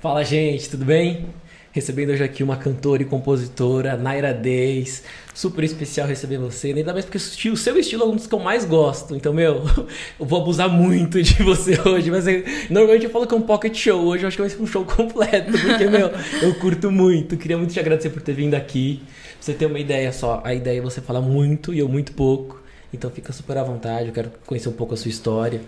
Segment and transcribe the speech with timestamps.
[0.00, 1.26] Fala, gente, tudo bem?
[1.72, 5.04] Recebendo hoje aqui uma cantora e compositora, Naira Deis.
[5.34, 8.38] Super especial receber você, ainda mais porque o seu estilo é um dos que eu
[8.38, 9.14] mais gosto.
[9.14, 9.56] Então, meu,
[10.18, 12.10] eu vou abusar muito de você hoje.
[12.10, 14.02] Mas eu, normalmente eu falo que é um pocket show.
[14.06, 17.36] Hoje eu acho que vai ser um show completo, porque, meu, eu curto muito.
[17.36, 19.02] Queria muito te agradecer por ter vindo aqui.
[19.04, 22.12] Pra você ter uma ideia só, a ideia é você falar muito e eu muito
[22.12, 22.62] pouco.
[22.90, 25.60] Então fica super à vontade, eu quero conhecer um pouco a sua história.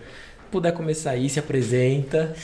[0.51, 2.35] Puder começar aí, se apresenta.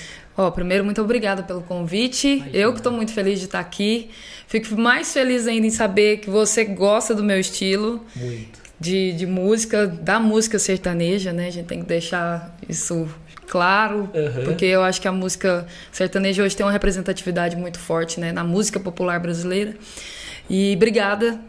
[0.40, 2.44] Oh, primeiro, muito obrigada pelo convite.
[2.44, 4.08] Ai, eu que estou muito feliz de estar aqui.
[4.46, 8.06] Fico mais feliz ainda em saber que você gosta do meu estilo.
[8.14, 8.68] Muito.
[8.78, 11.48] De, de música, da música sertaneja, né?
[11.48, 13.08] A gente tem que deixar isso
[13.48, 14.44] claro, uhum.
[14.44, 18.30] porque eu acho que a música sertaneja hoje tem uma representatividade muito forte, né?
[18.30, 19.74] Na música popular brasileira.
[20.48, 21.40] E obrigada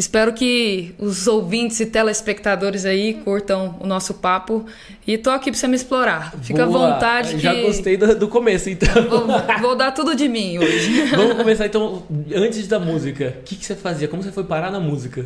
[0.00, 4.64] Espero que os ouvintes e telespectadores aí curtam o nosso papo.
[5.06, 6.32] E tô aqui pra você me explorar.
[6.40, 6.88] Fica Boa.
[6.88, 7.38] à vontade.
[7.38, 7.60] Já que...
[7.60, 8.88] gostei do, do, começo, então.
[9.10, 9.26] Vou,
[9.60, 11.04] vou, dar tudo de mim hoje.
[11.14, 12.02] Vamos começar então,
[12.34, 13.36] antes da música.
[13.40, 14.08] O que, que você fazia?
[14.08, 15.22] Como você foi parar na música?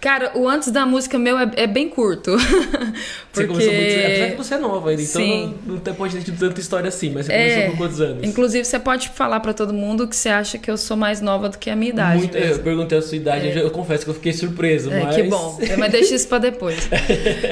[0.00, 2.32] Cara, o antes da música meu é, é bem curto.
[2.32, 2.96] porque...
[3.32, 5.54] Você começou muito Apesar que você é nova ainda, então Sim.
[5.66, 7.50] não, não pode ter tanta história assim, mas você é...
[7.50, 8.24] começou com quantos anos?
[8.26, 11.48] Inclusive, você pode falar para todo mundo que você acha que eu sou mais nova
[11.48, 12.18] do que a minha idade.
[12.18, 13.62] Muito, eu perguntei a sua idade, é.
[13.62, 15.16] eu, confesso que eu fiquei surpreso, é, mas...
[15.16, 16.88] Que bom, mas deixa isso para depois.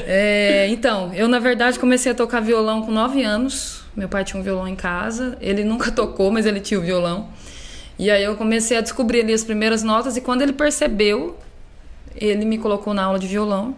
[0.06, 3.82] é, então, eu na verdade comecei a tocar violão com 9 anos.
[3.96, 7.28] Meu pai tinha um violão em casa, ele nunca tocou, mas ele tinha o violão.
[7.98, 11.36] E aí eu comecei a descobrir ali as primeiras notas e quando ele percebeu
[12.16, 13.74] ele me colocou na aula de violão.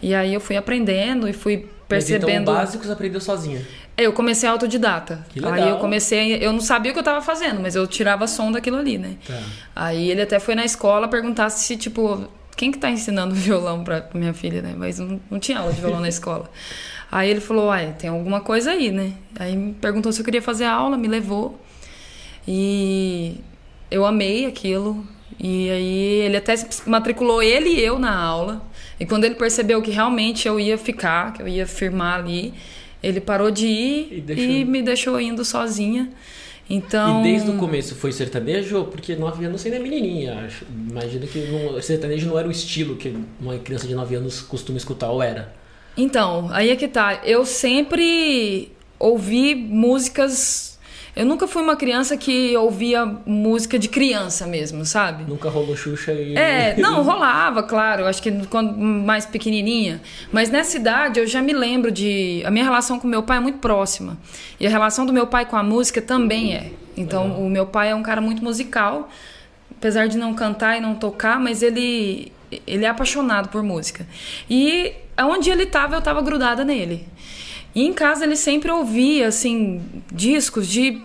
[0.00, 2.26] E aí eu fui aprendendo e fui percebendo.
[2.26, 3.66] Mas então, básico você aprendeu sozinha?
[3.96, 5.26] Eu comecei autodidata.
[5.28, 5.54] Que legal.
[5.54, 8.52] Aí eu comecei, eu não sabia o que eu estava fazendo, mas eu tirava som
[8.52, 9.16] daquilo ali, né?
[9.26, 9.40] Tá.
[9.74, 14.08] Aí ele até foi na escola perguntar se, tipo, quem que tá ensinando violão pra
[14.14, 14.74] minha filha, né?
[14.76, 16.48] Mas não, não tinha aula de violão na escola.
[17.10, 19.14] Aí ele falou, uai, tem alguma coisa aí, né?
[19.38, 21.58] Aí me perguntou se eu queria fazer a aula, me levou.
[22.46, 23.40] E
[23.90, 25.02] eu amei aquilo,
[25.38, 26.54] e aí ele até
[26.86, 28.62] matriculou ele e eu na aula.
[28.98, 32.52] E quando ele percebeu que realmente eu ia ficar, que eu ia firmar ali,
[33.02, 34.44] ele parou de ir e, deixou...
[34.44, 36.10] e me deixou indo sozinha.
[36.68, 37.20] Então...
[37.20, 38.84] E desde o começo foi sertanejo?
[38.86, 40.66] Porque nove anos você ainda é menininha, acho.
[40.90, 44.76] Imagina que não, sertanejo não era o estilo que uma criança de nove anos costuma
[44.76, 45.54] escutar, ou era?
[45.96, 47.20] Então, aí é que tá.
[47.24, 50.77] Eu sempre ouvi músicas
[51.16, 55.24] eu nunca fui uma criança que ouvia música de criança mesmo, sabe?
[55.24, 56.36] Nunca rolou Xuxa e.
[56.36, 58.06] É, não, rolava, claro.
[58.06, 60.00] Acho que quando mais pequenininha.
[60.32, 62.42] Mas nessa idade eu já me lembro de.
[62.44, 64.16] A minha relação com meu pai é muito próxima.
[64.60, 66.70] E a relação do meu pai com a música também é.
[66.96, 67.38] Então, é.
[67.38, 69.08] o meu pai é um cara muito musical.
[69.76, 72.32] Apesar de não cantar e não tocar, mas ele,
[72.66, 74.06] ele é apaixonado por música.
[74.50, 77.06] E onde ele estava, eu estava grudada nele.
[77.74, 79.80] E em casa ele sempre ouvia, assim,
[80.12, 81.00] discos de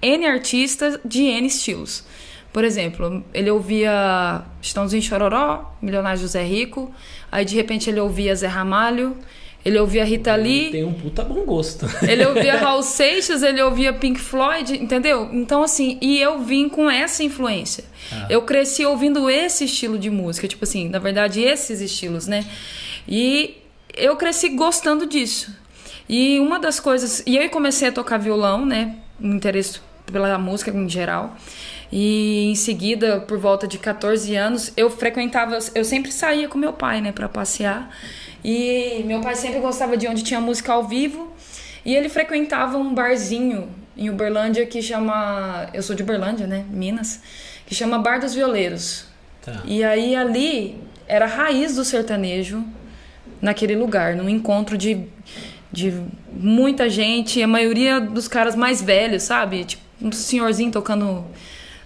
[0.00, 2.04] N artistas de N estilos.
[2.52, 6.92] Por exemplo, ele ouvia Estãozinho Chororó, Milionário José Rico,
[7.30, 9.16] aí de repente ele ouvia Zé Ramalho,
[9.64, 10.70] ele ouvia Rita Lee.
[10.70, 11.86] Tem um puta bom gosto.
[12.02, 15.30] Ele ouvia Raul Seixas, ele ouvia Pink Floyd, entendeu?
[15.32, 17.84] Então, assim, e eu vim com essa influência.
[18.10, 18.26] Ah.
[18.28, 22.44] Eu cresci ouvindo esse estilo de música, tipo assim, na verdade, esses estilos, né?
[23.06, 23.56] E
[23.96, 25.54] eu cresci gostando disso.
[26.08, 27.22] E uma das coisas.
[27.26, 28.96] E eu comecei a tocar violão, né?
[29.20, 29.80] Um interesse
[30.10, 31.36] pela música em geral.
[31.90, 36.72] E em seguida, por volta de 14 anos, eu frequentava, eu sempre saía com meu
[36.72, 37.94] pai, né, para passear.
[38.42, 41.30] E meu pai sempre gostava de onde tinha música ao vivo.
[41.84, 47.20] E ele frequentava um barzinho em Uberlândia que chama, eu sou de Uberlândia, né, Minas,
[47.66, 49.06] que chama Bar dos Violeiros.
[49.42, 49.60] Tá.
[49.64, 52.64] E aí ali era a raiz do sertanejo
[53.40, 55.06] naquele lugar, num encontro de
[55.72, 59.64] de muita gente, a maioria dos caras mais velhos, sabe?
[59.64, 61.24] Tipo, um senhorzinho tocando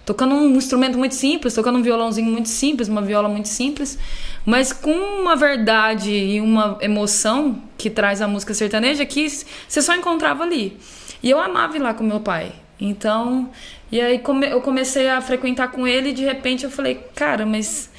[0.07, 3.99] tocando um instrumento muito simples, tocando um violãozinho muito simples, uma viola muito simples,
[4.45, 9.27] mas com uma verdade e uma emoção que traz a música sertaneja que
[9.67, 10.77] você só encontrava ali.
[11.21, 12.53] E eu amava ir lá com meu pai.
[12.79, 13.49] Então,
[13.91, 17.89] e aí eu comecei a frequentar com ele e de repente eu falei, cara, mas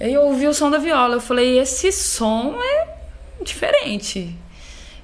[0.00, 2.88] eu ouvi o som da viola, eu falei, esse som é
[3.44, 4.34] diferente.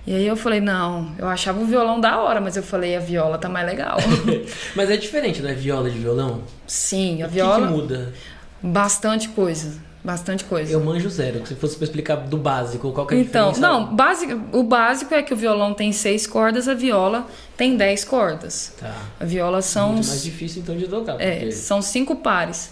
[0.09, 2.99] E aí eu falei, não, eu achava o violão da hora, mas eu falei, a
[2.99, 3.99] viola tá mais legal.
[4.75, 6.45] mas é diferente, não é viola de violão?
[6.67, 7.59] Sim, a o viola.
[7.59, 8.15] O que, que muda?
[8.63, 9.75] Bastante coisa.
[10.03, 10.73] Bastante coisa.
[10.73, 11.47] Eu manjo zero.
[11.47, 13.59] Se fosse pra explicar do básico, qual que é a então, diferença?
[13.59, 17.77] Então, não, básico, o básico é que o violão tem seis cordas, a viola tem
[17.77, 18.73] dez cordas.
[18.81, 18.95] Tá.
[19.21, 19.93] A viola são.
[19.93, 21.21] Muito mais difícil então de tocar.
[21.21, 21.49] É, porque...
[21.49, 22.71] É, são cinco pares.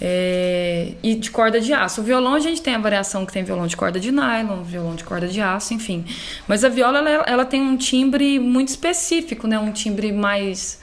[0.00, 2.00] É, e de corda de aço.
[2.00, 4.94] O violão a gente tem a variação que tem violão de corda de nylon, violão
[4.94, 6.04] de corda de aço, enfim.
[6.46, 9.58] Mas a viola ela, ela tem um timbre muito específico, né?
[9.58, 10.80] Um timbre mais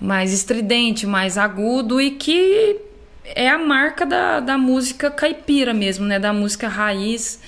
[0.00, 2.76] mais estridente, mais agudo e que
[3.24, 6.18] é a marca da, da música caipira mesmo, né?
[6.18, 7.40] Da música raiz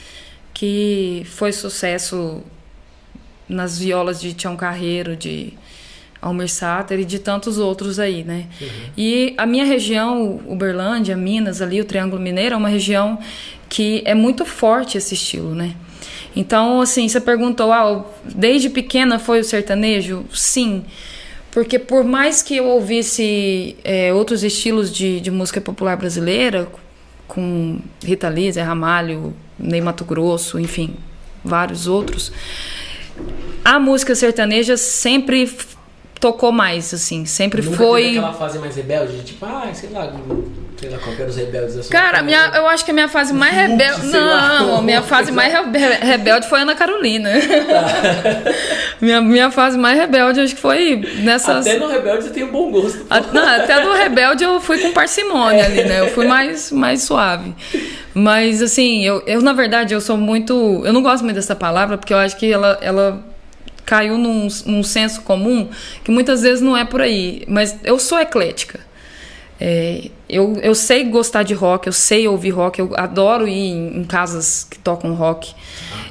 [0.52, 2.42] que foi sucesso
[3.48, 5.54] nas violas de Tião Carreiro, de
[6.20, 8.46] Almir Sater e de tantos outros aí, né?
[8.60, 8.68] Uhum.
[8.96, 13.18] E a minha região, Uberlândia, Minas, ali, o Triângulo Mineiro, é uma região
[13.68, 15.74] que é muito forte esse estilo, né?
[16.34, 20.24] Então, assim, você perguntou, ah, desde pequena foi o sertanejo?
[20.32, 20.84] Sim.
[21.50, 26.68] Porque por mais que eu ouvisse é, outros estilos de, de música popular brasileira,
[27.26, 30.94] com Rita Lee, Zé Ramalho, Ney Mato Grosso, enfim,
[31.44, 32.32] vários outros,
[33.64, 35.50] a música sertaneja sempre
[36.20, 37.24] tocou mais, assim.
[37.24, 38.02] Sempre Nunca foi.
[38.02, 40.12] Teve aquela fase mais rebelde, de tipo, ah, sei lá,
[40.76, 42.94] sei lá, qual que era os rebeldes da sua Cara, minha, eu acho que a
[42.94, 44.06] minha fase mais rebelde.
[44.06, 45.52] Não, a minha fase mais
[46.02, 47.30] rebelde foi Ana Carolina.
[49.00, 51.66] minha, minha fase mais rebelde, acho que foi nessas.
[51.66, 53.06] Até no rebelde tem um bom gosto.
[53.08, 55.66] A, não, até no rebelde eu fui com parcimônia é.
[55.66, 56.00] ali, né?
[56.00, 57.54] Eu fui mais, mais suave.
[58.12, 60.82] Mas, assim, eu, eu, na verdade, eu sou muito.
[60.84, 63.29] Eu não gosto muito dessa palavra, porque eu acho que ela, ela
[63.90, 65.68] caiu num, num senso comum
[66.04, 67.42] que muitas vezes não é por aí.
[67.48, 68.78] Mas eu sou eclética.
[69.60, 73.98] É, eu, eu sei gostar de rock, eu sei ouvir rock, eu adoro ir em,
[73.98, 75.52] em casas que tocam rock.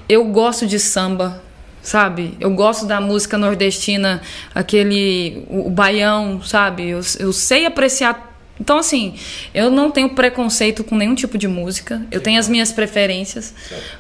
[0.10, 1.42] Eu gosto de samba,
[1.82, 2.36] sabe?
[2.38, 4.22] Eu gosto da música nordestina,
[4.54, 6.90] aquele o, o baião, sabe?
[6.90, 8.29] Eu, eu sei apreciar
[8.60, 9.16] então, assim,
[9.54, 12.02] eu não tenho preconceito com nenhum tipo de música.
[12.12, 13.54] Eu tenho as minhas preferências,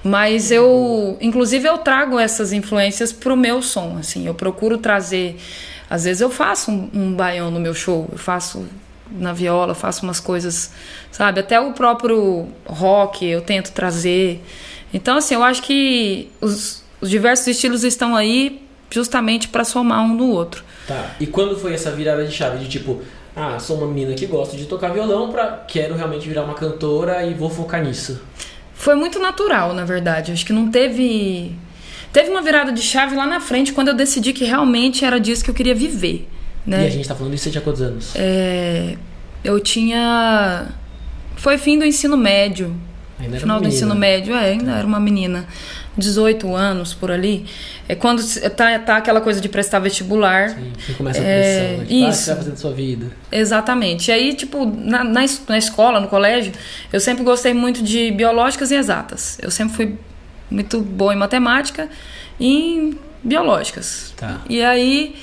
[0.04, 3.98] mas eu, inclusive, eu trago essas influências pro meu som.
[3.98, 5.38] Assim, eu procuro trazer.
[5.90, 8.68] Às vezes eu faço um, um baião no meu show, eu faço
[9.12, 10.72] na viola, faço umas coisas,
[11.12, 11.40] sabe?
[11.40, 14.44] Até o próprio rock eu tento trazer.
[14.94, 20.16] Então, assim, eu acho que os, os diversos estilos estão aí justamente para somar um
[20.16, 20.64] no outro.
[20.88, 21.16] Tá.
[21.20, 23.02] E quando foi essa virada de chave de tipo,
[23.40, 27.24] ah, sou uma menina que gosta de tocar violão, pra, quero realmente virar uma cantora
[27.24, 28.22] e vou focar nisso?
[28.74, 30.34] Foi muito natural, na verdade.
[30.34, 31.56] Acho que não teve.
[32.12, 35.44] Teve uma virada de chave lá na frente quando eu decidi que realmente era disso
[35.44, 36.28] que eu queria viver.
[36.66, 36.84] Né?
[36.84, 38.14] E a gente tá falando isso você tinha quantos anos?
[38.16, 38.98] É...
[39.44, 40.68] Eu tinha.
[41.38, 42.76] Foi fim do ensino médio.
[43.20, 45.46] Ainda era Final do ensino médio, é, ainda era uma menina.
[46.00, 47.46] 18 anos por ali.
[47.88, 50.50] É quando tá, tá aquela coisa de prestar vestibular.
[50.50, 51.86] Sim, você começa a pressão, é, né?
[51.86, 52.10] Tipo, ah, isso.
[52.10, 53.08] Ah, você vai fazendo sua vida.
[53.32, 54.10] Exatamente.
[54.10, 56.54] E aí, tipo, na, na, na escola, no colégio,
[56.92, 59.38] eu sempre gostei muito de biológicas e exatas.
[59.42, 59.98] Eu sempre fui
[60.50, 61.90] muito boa em matemática
[62.40, 64.14] e em biológicas.
[64.18, 64.42] Tá.
[64.50, 65.16] E aí,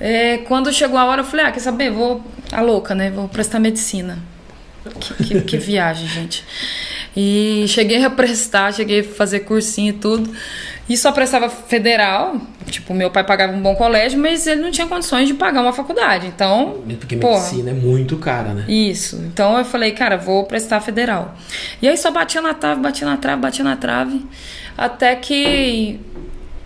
[0.00, 1.90] é, quando chegou a hora, eu falei, ah, quer saber?
[1.90, 3.10] Vou, a louca, né?
[3.10, 4.18] Vou prestar medicina.
[4.90, 6.44] Que, que, que viagem, gente.
[7.16, 10.30] E cheguei a prestar, cheguei a fazer cursinho e tudo.
[10.88, 12.40] E só prestava federal.
[12.66, 15.72] Tipo, meu pai pagava um bom colégio, mas ele não tinha condições de pagar uma
[15.72, 16.26] faculdade.
[16.26, 16.82] Então.
[17.00, 18.64] Porque porra, medicina é muito cara, né?
[18.68, 19.16] Isso.
[19.26, 21.34] Então eu falei, cara, vou prestar federal.
[21.80, 24.24] E aí só batia na trave, batia na trave, batia na trave.
[24.76, 25.98] Até que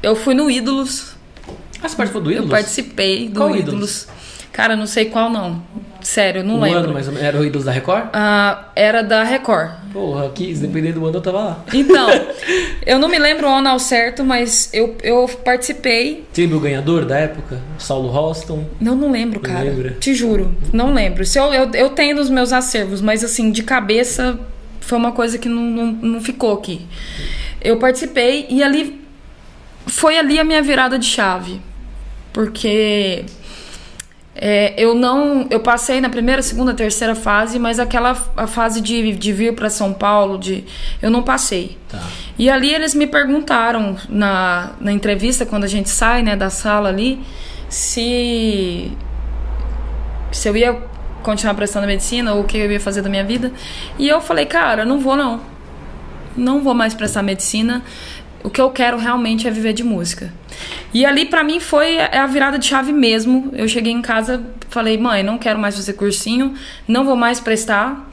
[0.02, 1.14] eu fui no Ídolos.
[1.82, 2.50] Ah, você participou do Ídolos?
[2.50, 3.68] Eu participei do Qual Ídolos?
[3.68, 4.08] Ídolos?
[4.52, 5.62] Cara, não sei qual não.
[6.02, 6.78] Sério, não um lembro.
[6.78, 8.08] ano, mas era o Ídolos da Record?
[8.12, 9.70] Ah, era da Record.
[9.92, 11.64] Porra, aqui, dependendo do ano, eu tava lá.
[11.72, 12.08] Então,
[12.86, 16.24] eu não me lembro o ano ao certo, mas eu, eu participei.
[16.32, 17.60] Você lembra o ganhador da época?
[17.78, 18.64] Saulo Ralston?
[18.80, 19.64] Não, não lembro, cara.
[19.64, 19.96] lembra?
[19.98, 21.24] Te juro, não lembro.
[21.24, 24.38] Se eu, eu, eu tenho nos meus acervos, mas assim, de cabeça
[24.80, 26.86] foi uma coisa que não, não, não ficou aqui.
[27.60, 29.00] Eu participei e ali.
[29.86, 31.60] Foi ali a minha virada de chave.
[32.32, 33.24] Porque
[34.34, 35.46] é, eu não.
[35.50, 39.68] Eu passei na primeira, segunda, terceira fase, mas aquela a fase de, de vir para
[39.68, 40.64] São Paulo, de
[41.02, 41.76] eu não passei.
[41.88, 42.00] Tá.
[42.38, 46.88] E ali eles me perguntaram na, na entrevista, quando a gente sai né, da sala
[46.88, 47.20] ali,
[47.68, 48.92] se,
[50.30, 50.80] se eu ia
[51.22, 53.52] continuar prestando medicina ou o que eu ia fazer da minha vida.
[53.98, 55.40] E eu falei, cara, não vou não.
[56.36, 57.82] Não vou mais prestar medicina.
[58.42, 60.32] O que eu quero realmente é viver de música.
[60.92, 63.50] E ali para mim foi a virada de chave mesmo.
[63.52, 66.54] Eu cheguei em casa, falei: "Mãe, não quero mais fazer cursinho,
[66.86, 68.08] não vou mais prestar.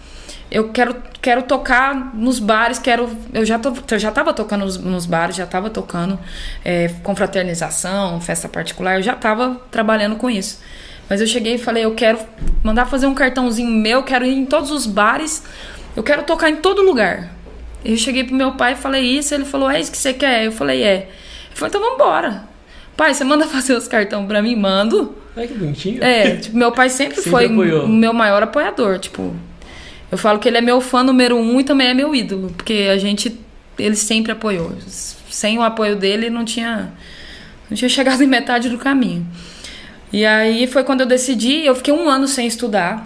[0.50, 4.78] Eu quero quero tocar nos bares, quero eu já tô, eu já tava tocando nos,
[4.78, 6.18] nos bares, já tava tocando
[6.64, 10.62] é, confraternização, festa particular, eu já tava trabalhando com isso.
[11.10, 12.20] Mas eu cheguei e falei: "Eu quero
[12.64, 15.44] mandar fazer um cartãozinho meu, quero ir em todos os bares,
[15.96, 17.30] eu quero tocar em todo lugar".
[17.84, 20.46] Eu cheguei pro meu pai e falei isso, ele falou: "É isso que você quer?".
[20.46, 21.10] Eu falei: "É".
[21.58, 22.44] Falou: "Então vamos embora".
[22.96, 24.56] Pai, você manda fazer os cartões pra mim?
[24.56, 25.16] Mando.
[25.36, 26.04] Ai, que bonitinho.
[26.04, 27.86] É, tipo, meu pai sempre, Sempre foi apoiou.
[27.86, 28.98] o meu maior apoiador.
[29.00, 29.36] Tipo,
[30.12, 32.52] eu falo que ele é meu fã número um e também é meu ídolo.
[32.56, 33.40] Porque a gente,
[33.78, 34.72] ele sempre apoiou.
[35.30, 36.92] Sem o apoio dele, não tinha,
[37.70, 39.28] não tinha chegado em metade do caminho.
[40.12, 43.06] E aí foi quando eu decidi, eu fiquei um ano sem estudar,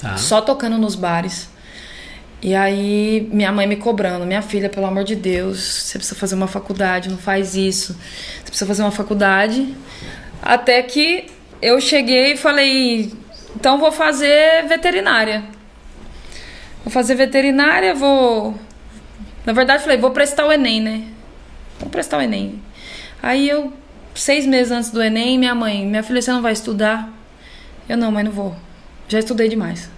[0.00, 0.16] Tá.
[0.16, 1.50] só tocando nos bares.
[2.46, 6.36] E aí minha mãe me cobrando, minha filha, pelo amor de Deus, você precisa fazer
[6.36, 7.92] uma faculdade, não faz isso.
[7.94, 9.74] Você precisa fazer uma faculdade.
[10.40, 11.26] Até que
[11.60, 13.12] eu cheguei e falei,
[13.56, 15.42] então vou fazer veterinária.
[16.84, 18.54] Vou fazer veterinária, vou.
[19.44, 21.02] Na verdade, falei, vou prestar o Enem, né?
[21.80, 22.62] Vou prestar o Enem.
[23.20, 23.72] Aí eu,
[24.14, 27.12] seis meses antes do Enem, minha mãe, minha filha, você não vai estudar?
[27.88, 28.54] Eu não, mãe, não vou.
[29.08, 29.95] Já estudei demais.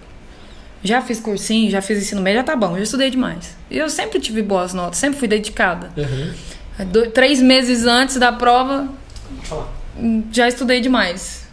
[0.83, 3.55] Já fiz cursinho, já fiz ensino médio, já tá bom, já estudei demais.
[3.69, 5.91] E eu sempre tive boas notas, sempre fui dedicada.
[5.97, 7.11] Uhum.
[7.13, 8.87] Três meses antes da prova,
[10.31, 11.47] já estudei demais.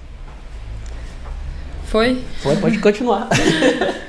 [1.87, 2.23] Foi?
[2.43, 3.29] Pode, pode continuar.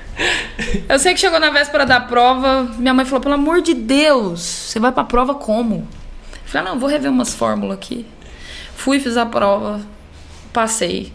[0.90, 4.42] Eu sei que chegou na véspera da prova, minha mãe falou: pelo amor de Deus,
[4.42, 5.76] você vai pra prova como?
[5.76, 8.06] Eu falei: ah, não, vou rever umas fórmulas aqui.
[8.76, 9.82] Fui, fiz a prova,
[10.52, 11.14] passei.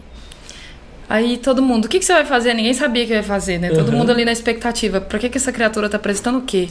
[1.13, 2.55] Aí todo mundo, o que, que você vai fazer?
[2.55, 3.69] Ninguém sabia que eu ia fazer, né?
[3.69, 3.99] Todo Uhum.
[3.99, 4.99] mundo ali na expectativa.
[4.99, 6.67] Pra que, que essa criatura tá prestando o quê?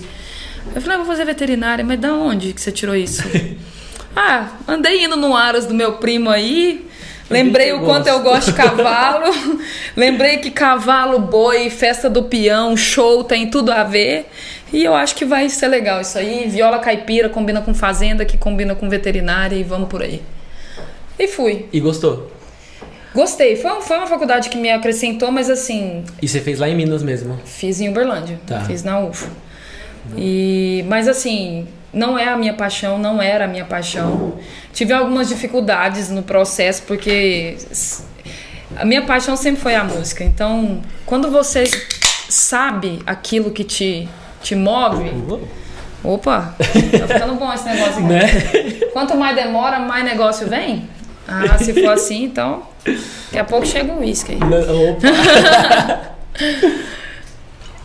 [0.74, 3.22] Eu falei, ah, vou fazer veterinária, mas da onde que você tirou isso?
[4.16, 6.88] ah, andei indo no Aras do meu primo aí.
[7.30, 8.50] Lembrei o quanto eu gosta.
[8.50, 9.32] gosto de cavalo.
[9.96, 14.26] Lembrei que cavalo, boi, festa do peão, show tem tudo a ver.
[14.72, 16.48] E eu acho que vai ser legal isso aí.
[16.48, 20.20] Viola caipira combina com fazenda, que combina com veterinária e vamos por aí.
[21.16, 21.66] E fui.
[21.72, 22.31] E gostou?
[23.14, 23.56] Gostei.
[23.56, 27.02] Foi, foi uma faculdade que me acrescentou, mas assim, E você fez lá em Minas
[27.02, 27.38] mesmo?
[27.44, 28.40] fiz em Uberlândia.
[28.46, 28.60] Tá.
[28.60, 29.28] Fiz na UFO.
[30.16, 34.34] E, mas assim, não é a minha paixão, não era a minha paixão.
[34.72, 37.56] Tive algumas dificuldades no processo, porque
[38.76, 40.24] a minha paixão sempre foi a música.
[40.24, 41.64] Então, quando você
[42.28, 44.08] sabe aquilo que te,
[44.42, 45.10] te move.
[46.04, 48.02] Opa, tá ficando bom esse negócio aqui.
[48.02, 48.26] Né?
[48.92, 50.88] Quanto mais demora, mais negócio vem?
[51.28, 52.64] Ah, se for assim, então.
[52.84, 54.38] Daqui a pouco chega o uísque aí.
[54.90, 56.12] Opa.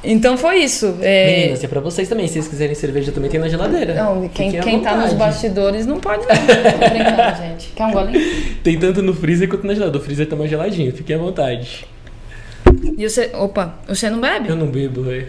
[0.04, 0.96] Então foi isso.
[1.02, 2.28] É, Meninas, é pra vocês também.
[2.28, 3.94] Se vocês quiserem cerveja, também tem na geladeira.
[3.96, 6.28] Não, quem, quem tá nos bastidores não pode não.
[6.36, 7.74] Tô brincando, gente.
[7.76, 8.56] Quer um golinho?
[8.64, 10.00] Tem tanto no freezer quanto na geladeira.
[10.00, 11.86] O freezer tá mais geladinho, fiquem à vontade.
[12.98, 13.32] E você.
[13.34, 14.48] Opa, você não bebe?
[14.50, 15.28] Eu não bebo, velho.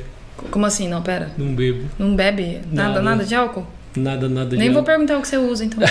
[0.50, 0.86] Como assim?
[0.86, 1.30] Não, pera.
[1.36, 1.88] Não bebo.
[1.98, 3.02] Não bebe nada, Nada.
[3.02, 3.66] nada de álcool?
[3.98, 4.86] Nada, nada de Nem vou álcool.
[4.86, 5.80] perguntar o que você usa, então.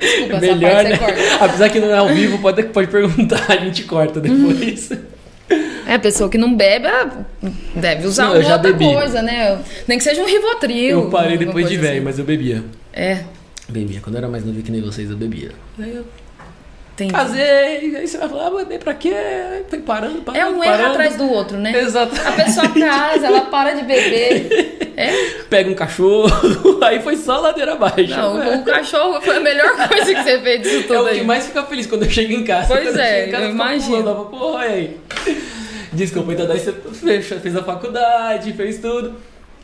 [0.00, 0.96] Desculpa, Melhor, essa né?
[0.96, 1.44] parte você corta.
[1.44, 4.90] Apesar que não é ao vivo, pode, pode perguntar, a gente corta depois.
[5.86, 7.26] É, a pessoa que não bebe, ela
[7.76, 8.84] deve usar Não, outra bebi.
[8.92, 9.58] coisa, né?
[9.86, 11.00] Nem que seja um Rivotril.
[11.00, 12.00] eu parei depois de velho, assim.
[12.04, 12.62] mas eu bebia.
[12.92, 13.18] É,
[13.68, 14.00] Bebia.
[14.02, 15.50] Quando eu era mais novo que nem vocês, eu bebia.
[15.78, 16.04] Aí eu
[16.96, 17.08] tem.
[17.08, 19.12] casei, aí você vai falar, ah, beber pra quê?
[19.14, 20.90] Aí Foi parando, parando, É um erro parando.
[20.90, 21.78] atrás do outro, né?
[21.78, 22.14] Exato.
[22.26, 24.84] A pessoa casa, ela para de beber.
[24.96, 25.10] É?
[25.50, 26.30] Pega um cachorro,
[26.80, 28.10] aí foi só ladeira abaixo.
[28.16, 28.54] Não, É.
[28.58, 31.18] o cachorro foi a melhor coisa que você fez disso É tudo o aí.
[31.18, 32.68] que mais fica feliz quando eu chego em casa.
[32.68, 33.96] Pois Quando é, casa, eu imagino.
[34.04, 34.96] pulando, Porra, aí?
[35.92, 39.16] Desculpa, então daí você fez a faculdade, fez tudo.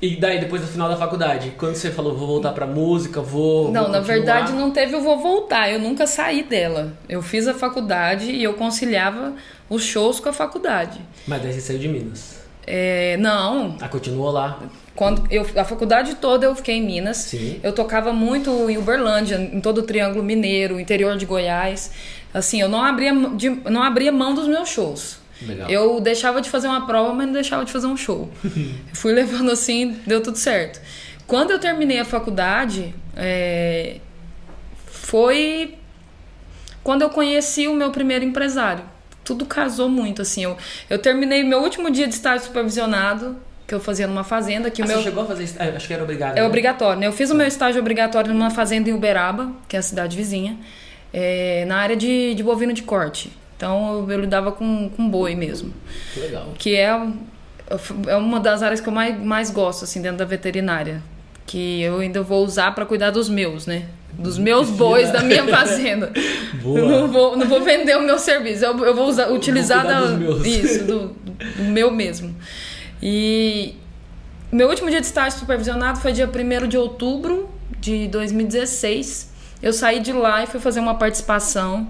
[0.02, 3.70] E daí, depois do final da faculdade, quando você falou, vou voltar pra música, vou.
[3.70, 5.70] Não, vou na verdade não teve o vou voltar.
[5.70, 6.94] Eu nunca saí dela.
[7.08, 9.34] Eu fiz a faculdade e eu conciliava
[9.68, 10.98] os shows com a faculdade.
[11.26, 12.40] Mas daí você saiu de Minas.
[12.66, 14.58] É, não, Ah, continuou lá.
[14.94, 17.16] quando eu, a faculdade toda eu fiquei em Minas.
[17.18, 17.58] Sim.
[17.62, 21.90] Eu tocava muito em Uberlândia, em todo o Triângulo Mineiro, interior de Goiás.
[22.32, 25.18] Assim, eu não abria, de, não abria mão dos meus shows.
[25.42, 25.70] Legal.
[25.70, 28.30] Eu deixava de fazer uma prova, mas não deixava de fazer um show.
[28.92, 30.80] Fui levando assim, deu tudo certo.
[31.26, 33.98] Quando eu terminei a faculdade, é,
[34.86, 35.74] foi
[36.82, 38.84] quando eu conheci o meu primeiro empresário.
[39.22, 40.44] Tudo casou muito, assim.
[40.44, 40.56] Eu,
[40.88, 44.84] eu terminei meu último dia de estágio supervisionado, que eu fazia numa fazenda, que Ah,
[44.84, 44.96] o meu...
[44.96, 45.48] Você chegou a fazer?
[45.58, 46.36] Ah, acho que era obrigado.
[46.36, 46.46] É né?
[46.46, 47.06] obrigatório, né?
[47.06, 50.58] Eu fiz o meu estágio obrigatório numa fazenda em Uberaba, que é a cidade vizinha,
[51.12, 53.30] é, na área de, de bovino de corte.
[53.60, 55.70] Então eu, eu lidava com, com boi mesmo.
[56.14, 56.54] Que legal.
[56.58, 56.98] Que é,
[58.06, 61.02] é uma das áreas que eu mais, mais gosto, assim, dentro da veterinária.
[61.44, 63.84] Que eu ainda vou usar para cuidar dos meus, né?
[64.14, 66.10] Dos meus bois da minha fazenda.
[66.62, 66.78] Boa.
[66.78, 68.64] Eu não vou, não vou vender o meu serviço.
[68.64, 70.46] Eu, eu vou usar, utilizar cuidar da, dos meus.
[70.46, 72.34] isso, do, do meu mesmo.
[73.02, 73.74] E
[74.50, 79.28] meu último dia de estágio supervisionado foi dia 1 de outubro de 2016.
[79.62, 81.86] Eu saí de lá e fui fazer uma participação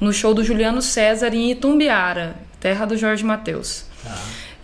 [0.00, 3.84] no show do Juliano César em Itumbiara, terra do Jorge Mateus.
[4.02, 4.16] Tá.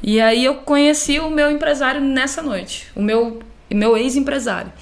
[0.03, 3.41] E aí eu conheci o meu empresário nessa noite, o meu,
[3.71, 4.73] meu ex-empresário.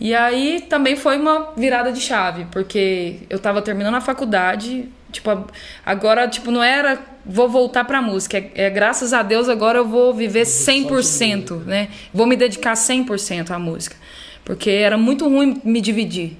[0.00, 5.46] E aí também foi uma virada de chave, porque eu tava terminando a faculdade, tipo,
[5.84, 9.86] agora tipo não era vou voltar pra música, é, é graças a Deus agora eu
[9.86, 11.88] vou viver 100%, né?
[12.12, 13.96] Vou me dedicar 100% à música.
[14.44, 16.36] Porque era muito ruim me dividir.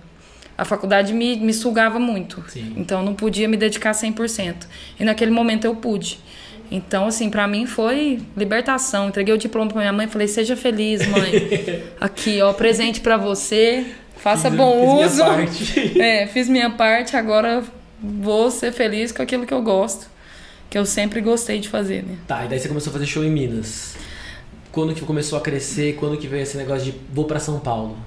[0.62, 2.42] A faculdade me, me sugava muito.
[2.49, 2.73] Sim.
[2.76, 4.54] Então eu não podia me dedicar 100%.
[4.99, 6.19] E naquele momento eu pude.
[6.71, 9.09] Então, assim, para mim foi libertação.
[9.09, 11.33] Entreguei o diploma pra minha mãe e falei: seja feliz, mãe.
[12.00, 13.85] Aqui, ó, presente para você.
[14.16, 15.25] Faça Fiz- bom fiz uso.
[15.25, 15.92] minha parte.
[16.00, 17.62] É, fiz minha parte, agora
[18.00, 20.07] vou ser feliz com aquilo que eu gosto.
[20.71, 22.16] Que eu sempre gostei de fazer, né?
[22.26, 23.97] Tá, e daí você começou a fazer show em Minas.
[24.71, 25.97] Quando que começou a crescer?
[25.97, 27.99] Quando que veio esse negócio de vou pra São Paulo?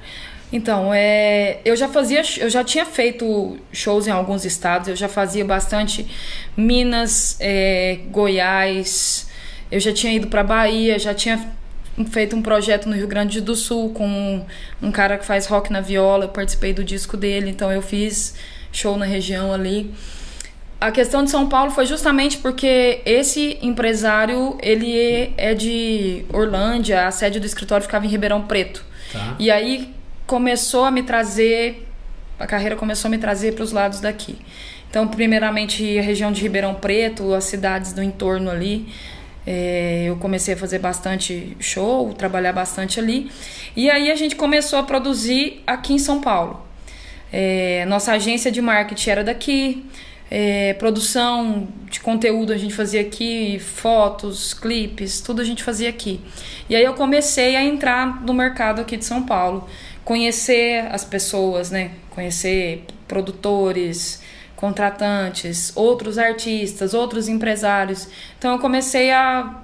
[0.55, 5.09] Então, é, eu já fazia, eu já tinha feito shows em alguns estados, eu já
[5.09, 6.07] fazia bastante
[6.55, 9.27] Minas, é, Goiás,
[9.69, 11.45] eu já tinha ido para Bahia, já tinha
[12.09, 14.45] feito um projeto no Rio Grande do Sul com um,
[14.81, 18.33] um cara que faz rock na viola, eu participei do disco dele, então eu fiz
[18.71, 19.93] show na região ali.
[20.79, 27.11] A questão de São Paulo foi justamente porque esse empresário, ele é de Orlândia, a
[27.11, 28.85] sede do escritório ficava em Ribeirão Preto.
[29.11, 29.35] Tá.
[29.37, 29.93] E aí
[30.25, 31.87] começou a me trazer,
[32.39, 34.37] a carreira começou a me trazer para os lados daqui.
[34.89, 38.87] Então, primeiramente, a região de Ribeirão Preto, as cidades do entorno ali.
[39.45, 43.29] é, eu comecei a fazer bastante show, trabalhar bastante ali.
[43.75, 46.65] E aí a gente começou a produzir aqui em São Paulo.
[47.31, 49.85] É, nossa agência de marketing era daqui.
[50.29, 56.19] é, produção de conteúdo a gente fazia aqui, fotos, clipes, tudo a gente fazia aqui.
[56.69, 59.67] E aí eu comecei a entrar no mercado aqui de São Paulo,
[60.05, 61.91] conhecer as pessoas, né?
[62.11, 64.21] Conhecer produtores,
[64.55, 68.07] contratantes, outros artistas, outros empresários.
[68.37, 69.61] Então eu comecei a,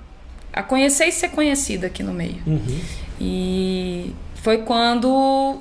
[0.52, 2.42] a conhecer e ser conhecida aqui no meio.
[2.46, 2.80] Uhum.
[3.20, 5.60] E foi quando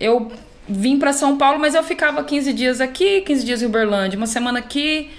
[0.00, 0.30] eu
[0.68, 4.26] vim para São Paulo, mas eu ficava 15 dias aqui, 15 dias em Uberlândia, uma
[4.26, 5.10] semana aqui,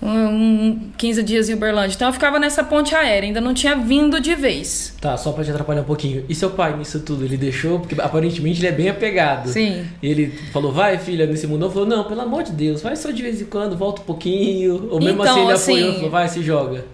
[0.00, 1.94] um, 15 dias em Uberlândia.
[1.94, 4.94] Então eu ficava nessa ponte aérea, ainda não tinha vindo de vez.
[5.00, 6.24] Tá, só pra te atrapalhar um pouquinho.
[6.28, 7.24] E seu pai nisso tudo?
[7.24, 7.80] Ele deixou?
[7.80, 9.48] Porque aparentemente ele é bem apegado.
[9.48, 9.86] Sim.
[10.02, 11.64] E ele falou, vai filha, nesse mundo.
[11.66, 14.04] Eu falou, não, pelo amor de Deus, vai só de vez em quando, volta um
[14.04, 14.88] pouquinho.
[14.90, 16.84] Ou mesmo Então, assim ele assim- apoiou, falou, vai, se joga.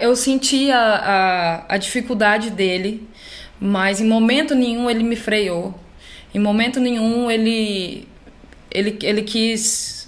[0.00, 0.78] Eu senti a,
[1.68, 3.08] a, a dificuldade dele,
[3.58, 5.72] mas em momento nenhum ele me freou.
[6.34, 8.06] Em momento nenhum ele,
[8.70, 10.01] ele, ele quis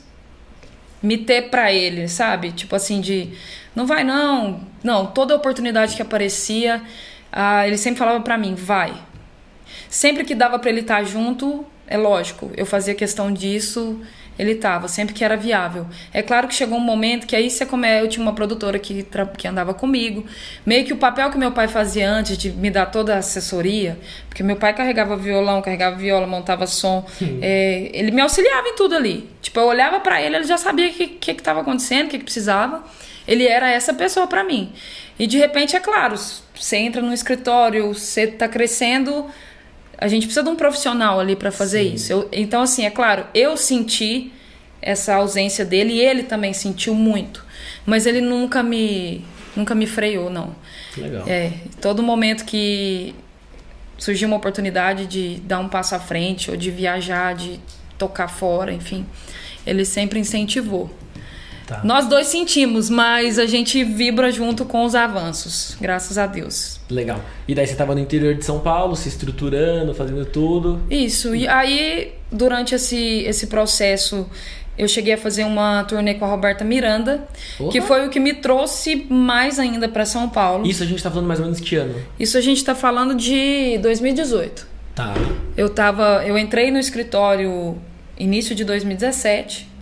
[1.04, 2.50] me ter pra ele, sabe?
[2.52, 3.30] Tipo assim, de
[3.74, 4.60] não vai não.
[4.82, 6.82] Não, toda oportunidade que aparecia,
[7.32, 8.94] ah, ele sempre falava pra mim, vai.
[9.88, 14.00] Sempre que dava pra ele estar junto, é lógico, eu fazia questão disso,
[14.38, 15.86] ele tava, sempre que era viável.
[16.12, 17.88] É claro que chegou um momento que aí você come...
[18.00, 20.24] eu tinha uma produtora que, que andava comigo,
[20.64, 23.98] meio que o papel que meu pai fazia antes de me dar toda a assessoria,
[24.28, 27.06] porque meu pai carregava violão, carregava viola, montava som,
[27.40, 29.28] é, ele me auxiliava em tudo ali.
[29.40, 32.10] Tipo, eu olhava pra ele, ele já sabia o que, que, que tava acontecendo, o
[32.10, 32.82] que, que precisava.
[33.26, 34.72] Ele era essa pessoa pra mim.
[35.18, 39.26] E de repente, é claro, você entra no escritório, você tá crescendo,
[39.98, 42.12] a gente precisa de um profissional ali para fazer isso.
[42.12, 44.32] Eu- então, assim, é claro, eu senti
[44.82, 47.44] essa ausência dele e ele também sentiu muito.
[47.86, 49.24] Mas ele nunca me,
[49.56, 50.54] nunca me freou, não.
[50.96, 51.24] Legal.
[51.26, 53.14] É, todo momento que
[53.98, 57.60] surgiu uma oportunidade de dar um passo à frente, ou de viajar, de
[57.96, 59.06] tocar fora, enfim,
[59.66, 60.90] ele sempre incentivou.
[61.66, 61.80] Tá.
[61.82, 66.78] Nós dois sentimos, mas a gente vibra junto com os avanços, graças a Deus.
[66.90, 67.20] Legal.
[67.48, 70.82] E daí você tava no interior de São Paulo, se estruturando, fazendo tudo.
[70.90, 74.26] Isso, e aí durante esse, esse processo
[74.76, 77.26] eu cheguei a fazer uma turnê com a Roberta Miranda,
[77.58, 77.70] Opa!
[77.70, 80.66] que foi o que me trouxe mais ainda para São Paulo.
[80.66, 81.94] Isso a gente tá falando mais ou menos que ano?
[82.18, 84.66] Isso a gente tá falando de 2018.
[84.94, 85.14] Tá.
[85.56, 87.76] Eu tava, eu entrei no escritório
[88.18, 89.73] início de 2017.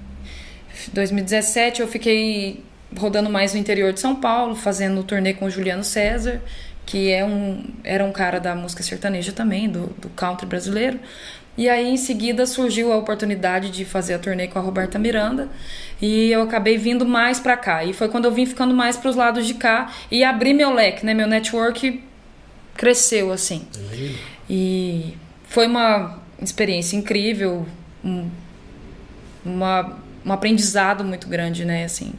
[0.93, 2.63] 2017 eu fiquei
[2.97, 6.43] rodando mais no interior de São Paulo, fazendo turnê com o Juliano César,
[6.85, 10.99] que é um, era um cara da música sertaneja também, do, do country brasileiro.
[11.57, 15.49] E aí em seguida surgiu a oportunidade de fazer a turnê com a Roberta Miranda
[16.01, 17.85] e eu acabei vindo mais pra cá.
[17.85, 21.05] E foi quando eu vim ficando mais pros lados de cá e abri meu leque,
[21.05, 21.13] né?
[21.13, 22.03] Meu network
[22.75, 23.67] cresceu assim.
[24.49, 27.67] E foi uma experiência incrível,
[28.03, 28.29] um,
[29.45, 31.85] uma, um aprendizado muito grande, né?
[31.85, 32.13] Assim,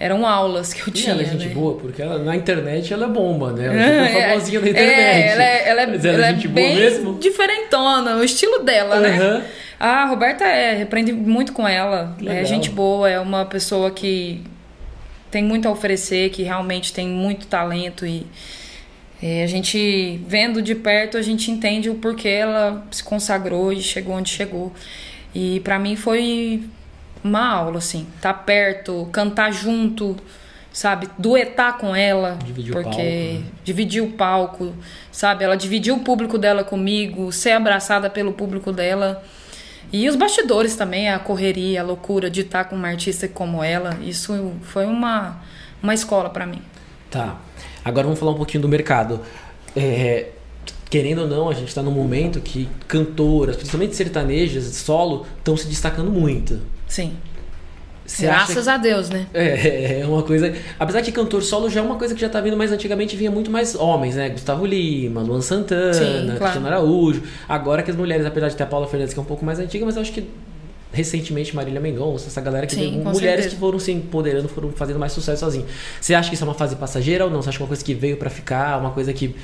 [0.00, 1.12] eram aulas que eu E tinha.
[1.12, 1.54] ela é gente né?
[1.54, 3.66] boa, porque ela, na internet ela é bomba, né?
[3.66, 5.28] Ela É, ficou famosinha na é, internet.
[5.32, 7.14] ela é, ela é, Mas ela ela é é gente boa bem mesmo?
[7.18, 9.16] diferentona, o estilo dela, né?
[9.18, 9.42] Aham.
[9.80, 12.16] A Roberta é, aprendi muito com ela.
[12.20, 12.34] Legal.
[12.36, 14.42] É gente boa, é uma pessoa que
[15.30, 18.26] tem muito a oferecer, que realmente tem muito talento e
[19.22, 23.80] é, a gente vendo de perto a gente entende o porquê ela se consagrou e
[23.82, 24.72] chegou onde chegou.
[25.34, 26.62] E pra mim foi
[27.28, 30.16] uma aula assim, tá perto, cantar junto,
[30.72, 33.42] sabe, duetar com ela, Dividir o porque palco, né?
[33.64, 34.74] dividir o palco,
[35.12, 39.22] sabe, ela dividiu o público dela comigo, ser abraçada pelo público dela.
[39.90, 43.98] E os bastidores também, a correria, a loucura de estar com uma artista como ela,
[44.02, 45.40] isso foi uma,
[45.82, 46.60] uma escola pra mim.
[47.10, 47.38] Tá.
[47.84, 49.20] Agora vamos falar um pouquinho do mercado.
[49.74, 50.28] É,
[50.90, 55.66] querendo ou não, a gente está num momento que cantoras, principalmente sertanejas, solo, estão se
[55.66, 56.60] destacando muito.
[56.88, 57.16] Sim.
[58.06, 59.26] Você Graças a Deus, né?
[59.34, 60.54] É, é uma coisa.
[60.80, 63.30] Apesar que cantor solo já é uma coisa que já tá vindo mais antigamente, vinha
[63.30, 64.30] muito mais homens, né?
[64.30, 66.38] Gustavo Lima, Luan Santana, Sim, claro.
[66.38, 67.22] Cristiano Araújo.
[67.46, 69.58] Agora que as mulheres, apesar de ter a Paula Fernandes, que é um pouco mais
[69.58, 70.26] antiga, mas eu acho que
[70.90, 73.48] recentemente Marília Mendonça, essa galera que Sim, veio, mulheres certeza.
[73.50, 75.66] que foram se empoderando, foram fazendo mais sucesso sozinho.
[76.00, 77.42] Você acha que isso é uma fase passageira ou não?
[77.42, 79.36] Você acha que é uma coisa que veio pra ficar, uma coisa que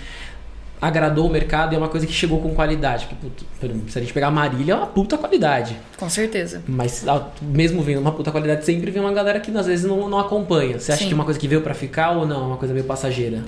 [0.80, 3.06] agradou o mercado e é uma coisa que chegou com qualidade?
[3.06, 5.76] Porque, puto, por exemplo, se a gente pegar a Marília, é uma puta qualidade.
[5.96, 6.62] Com certeza.
[6.66, 10.08] Mas ah, mesmo vindo uma puta qualidade, sempre vem uma galera que às vezes não,
[10.08, 10.78] não acompanha.
[10.78, 11.08] Você acha Sim.
[11.08, 12.42] que é uma coisa que veio pra ficar ou não?
[12.42, 13.42] É uma coisa meio passageira?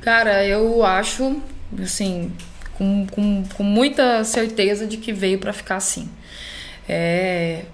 [0.00, 1.40] Cara, eu acho,
[1.82, 2.32] assim,
[2.74, 6.08] com, com, com muita certeza de que veio pra ficar assim.
[6.88, 7.64] É...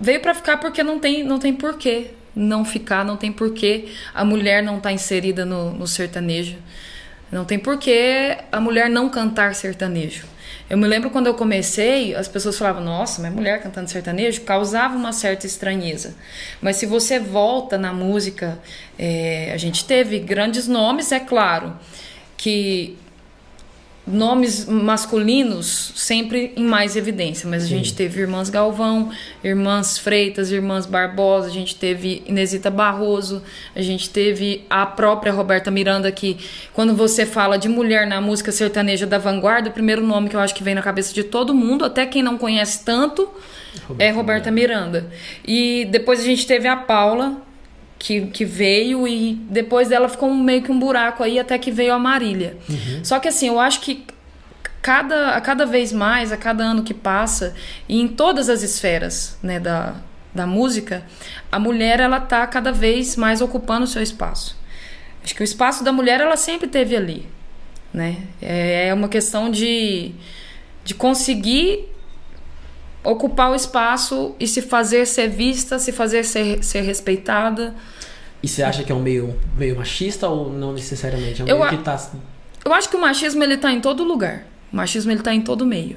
[0.00, 4.22] Veio pra ficar porque não tem, não tem porquê não ficar, não tem porquê a
[4.22, 6.58] mulher não estar inserida no, no sertanejo.
[7.30, 10.26] Não tem porquê a mulher não cantar sertanejo.
[10.68, 14.96] Eu me lembro quando eu comecei, as pessoas falavam, nossa, mas mulher cantando sertanejo causava
[14.96, 16.14] uma certa estranheza.
[16.60, 18.58] Mas se você volta na música,
[18.98, 21.76] é, a gente teve grandes nomes, é claro,
[22.36, 22.98] que
[24.06, 29.10] nomes masculinos sempre em mais evidência, mas a gente teve irmãs Galvão,
[29.42, 33.42] irmãs Freitas, irmãs Barbosa, a gente teve Inesita Barroso,
[33.74, 36.38] a gente teve a própria Roberta Miranda que
[36.72, 40.40] quando você fala de mulher na música sertaneja da vanguarda, o primeiro nome que eu
[40.40, 43.28] acho que vem na cabeça de todo mundo, até quem não conhece tanto,
[43.98, 45.10] é Roberta Miranda.
[45.44, 47.42] E depois a gente teve a Paula,
[47.98, 51.92] que, que veio e depois dela ficou meio que um buraco aí até que veio
[51.92, 52.56] a Marília.
[53.02, 54.04] Só que assim, eu acho que
[54.82, 57.54] cada, a cada vez mais, a cada ano que passa,
[57.88, 59.96] e em todas as esferas né, da,
[60.32, 61.04] da música,
[61.50, 64.56] a mulher ela tá cada vez mais ocupando o seu espaço.
[65.24, 67.26] Acho que o espaço da mulher ela sempre teve ali.
[67.92, 68.18] Né?
[68.40, 70.12] É uma questão de,
[70.84, 71.88] de conseguir
[73.06, 77.74] ocupar o espaço e se fazer ser vista, se fazer ser, ser respeitada.
[78.42, 81.42] E você acha que é um meio, meio machista ou não necessariamente?
[81.42, 82.10] É um Eu meio que tá.
[82.64, 84.46] Eu acho que o machismo ele tá em todo lugar.
[84.72, 85.96] O machismo ele tá em todo meio.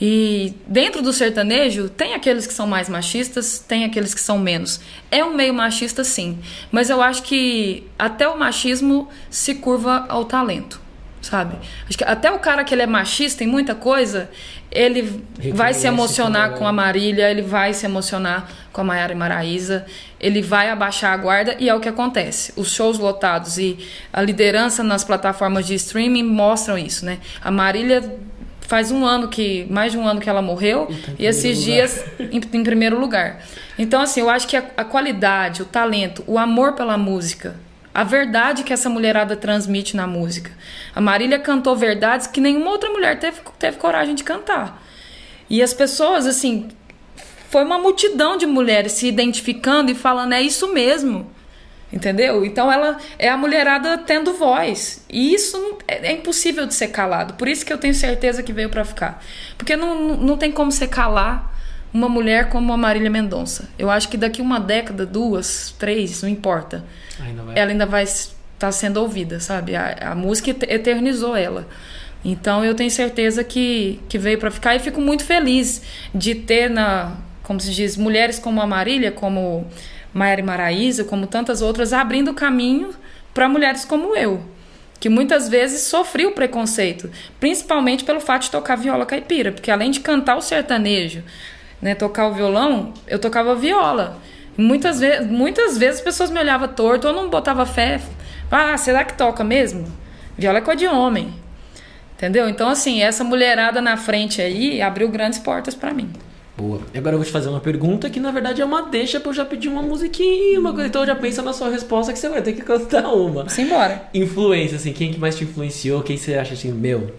[0.00, 4.80] E dentro do sertanejo tem aqueles que são mais machistas, tem aqueles que são menos.
[5.10, 6.38] É um meio machista sim,
[6.70, 10.80] mas eu acho que até o machismo se curva ao talento,
[11.22, 11.56] sabe?
[11.88, 14.30] Acho que até o cara que ele é machista em muita coisa,
[14.70, 19.12] ele vai se Reconhece emocionar com a Marília, ele vai se emocionar com a Maiara
[19.12, 19.86] e Maraísa,
[20.20, 22.52] ele vai abaixar a guarda e é o que acontece.
[22.56, 23.78] Os shows lotados e
[24.12, 27.18] a liderança nas plataformas de streaming mostram isso, né?
[27.42, 28.18] A Marília
[28.66, 31.58] faz um ano que, mais de um ano que ela morreu E tá e esses
[31.58, 33.42] primeiro dias em, em primeiro lugar.
[33.78, 37.54] Então, assim, eu acho que a, a qualidade, o talento, o amor pela música,
[37.96, 40.50] a verdade que essa mulherada transmite na música.
[40.94, 44.82] A Marília cantou verdades que nenhuma outra mulher teve, teve coragem de cantar.
[45.48, 46.68] E as pessoas, assim,
[47.48, 51.30] foi uma multidão de mulheres se identificando e falando, é isso mesmo.
[51.92, 52.44] Entendeu?
[52.44, 55.04] Então ela é a mulherada tendo voz.
[55.08, 57.34] E isso é, é impossível de ser calado.
[57.34, 59.24] Por isso que eu tenho certeza que veio pra ficar.
[59.56, 61.55] Porque não, não- não tem como você calar
[61.92, 63.68] uma mulher como a Marília Mendonça.
[63.78, 66.84] Eu acho que daqui uma década, duas, três, não importa.
[67.20, 67.42] Ainda.
[67.54, 69.74] Ela ainda vai estar sendo ouvida, sabe?
[69.74, 71.66] A, a música et- eternizou ela.
[72.24, 75.80] Então eu tenho certeza que, que veio pra ficar e fico muito feliz
[76.14, 79.66] de ter na, como se diz, mulheres como a Marília, como
[80.12, 82.90] Maiara Maraísa, como tantas outras, abrindo caminho
[83.32, 84.42] para mulheres como eu,
[84.98, 89.90] que muitas vezes sofri o preconceito, principalmente pelo fato de tocar viola caipira, porque além
[89.90, 91.22] de cantar o sertanejo,
[91.80, 94.18] né, tocar o violão, eu tocava viola.
[94.56, 98.00] Muitas, ve muitas vezes as pessoas me olhavam torto ou não botava fé.
[98.50, 99.86] Ah, será que toca mesmo?
[100.36, 101.34] Viola é coisa de homem.
[102.16, 102.48] Entendeu?
[102.48, 106.10] Então, assim, essa mulherada na frente aí abriu grandes portas pra mim.
[106.56, 106.80] Boa.
[106.94, 109.28] E agora eu vou te fazer uma pergunta que na verdade é uma deixa pra
[109.28, 110.88] eu já pedir uma musiquinha, uma coisa.
[110.88, 113.46] Então já pensa na sua resposta que você vai ter que cantar uma.
[113.50, 114.08] Simbora.
[114.14, 116.02] Influência, assim, quem que mais te influenciou?
[116.02, 117.14] Quem você acha assim, meu?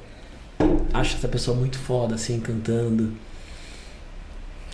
[0.91, 3.13] Acho essa pessoa muito foda, assim, cantando.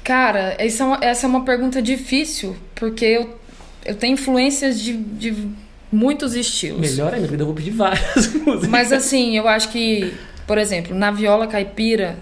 [0.03, 3.39] Cara, essa é uma, essa é uma pergunta difícil, porque eu,
[3.85, 5.47] eu tenho influências de, de
[5.91, 6.79] muitos estilos.
[6.81, 8.67] Melhor ainda, porque eu vou pedir várias músicas.
[8.67, 10.13] Mas assim, eu acho que,
[10.45, 12.17] por exemplo, na viola caipira,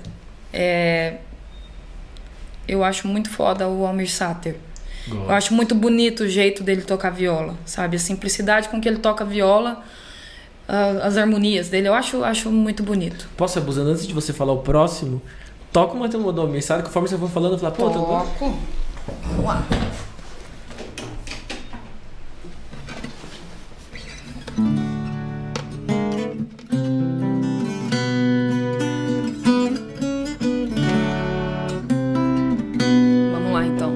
[0.53, 1.15] é,
[2.67, 4.55] eu acho muito foda o Almir Sater.
[5.07, 7.95] Eu acho muito bonito o jeito dele tocar viola, sabe?
[7.95, 9.83] A simplicidade com que ele toca viola,
[10.67, 13.27] a- as harmonias dele, eu acho, acho muito bonito.
[13.35, 15.19] Posso abusando antes de você falar o próximo?
[15.71, 16.09] Toca uma
[16.43, 17.89] uma mensagem, conforme você for falando, eu falo, pô,
[33.53, 33.93] lá então.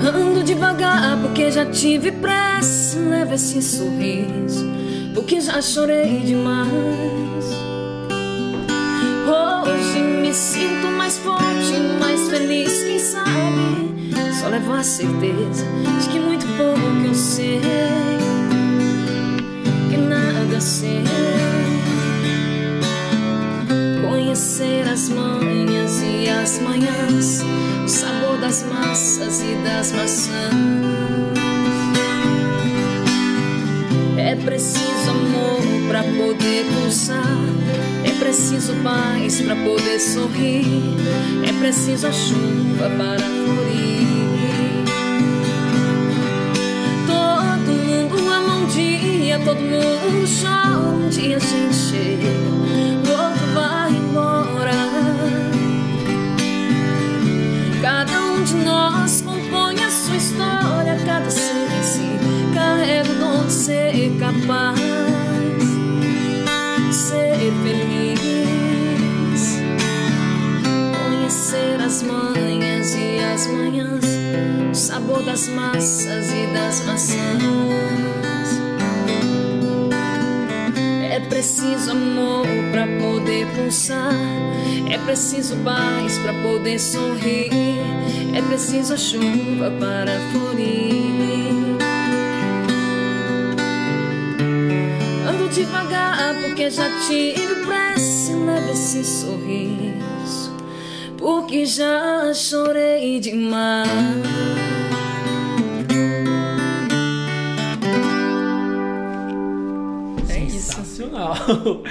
[0.00, 3.00] Ando devagar porque já tive pressa.
[3.00, 4.85] Leva esse sorriso
[5.16, 6.70] porque já chorei demais.
[9.26, 14.12] Hoje me sinto mais forte, mais feliz, quem sabe?
[14.38, 15.64] Só levo a certeza
[16.00, 17.60] de que muito pouco eu sei,
[19.88, 21.02] que nada sei.
[24.06, 27.42] Conhecer as manhas e as manhãs,
[27.84, 30.76] o sabor das massas e das maçãs.
[34.18, 34.85] É preciso
[35.88, 37.38] pra poder pulsar.
[38.04, 40.82] É preciso paz pra poder sorrir.
[41.46, 44.06] É preciso a chuva para florir.
[47.06, 50.66] Todo mundo ama um dia, todo mundo chora.
[50.78, 52.28] Um dia a gente chega,
[53.04, 54.72] o outro vai embora.
[57.80, 62.16] Cada um de nós compõe a sua história, cada ser em si
[62.52, 64.80] carrega o dom de ser capaz,
[71.96, 74.04] as manhas e as manhãs,
[74.70, 77.42] o sabor das massas e das maçãs.
[81.10, 84.12] É preciso amor pra poder pulsar.
[84.90, 87.48] É preciso paz pra poder sorrir.
[88.34, 91.78] É preciso a chuva para florir.
[95.30, 98.36] Ando devagar porque já tive pressa.
[98.36, 100.55] Leve esse sorriso
[101.18, 103.88] porque já chorei demais.
[110.28, 110.72] É isso.
[110.74, 111.34] Sensacional.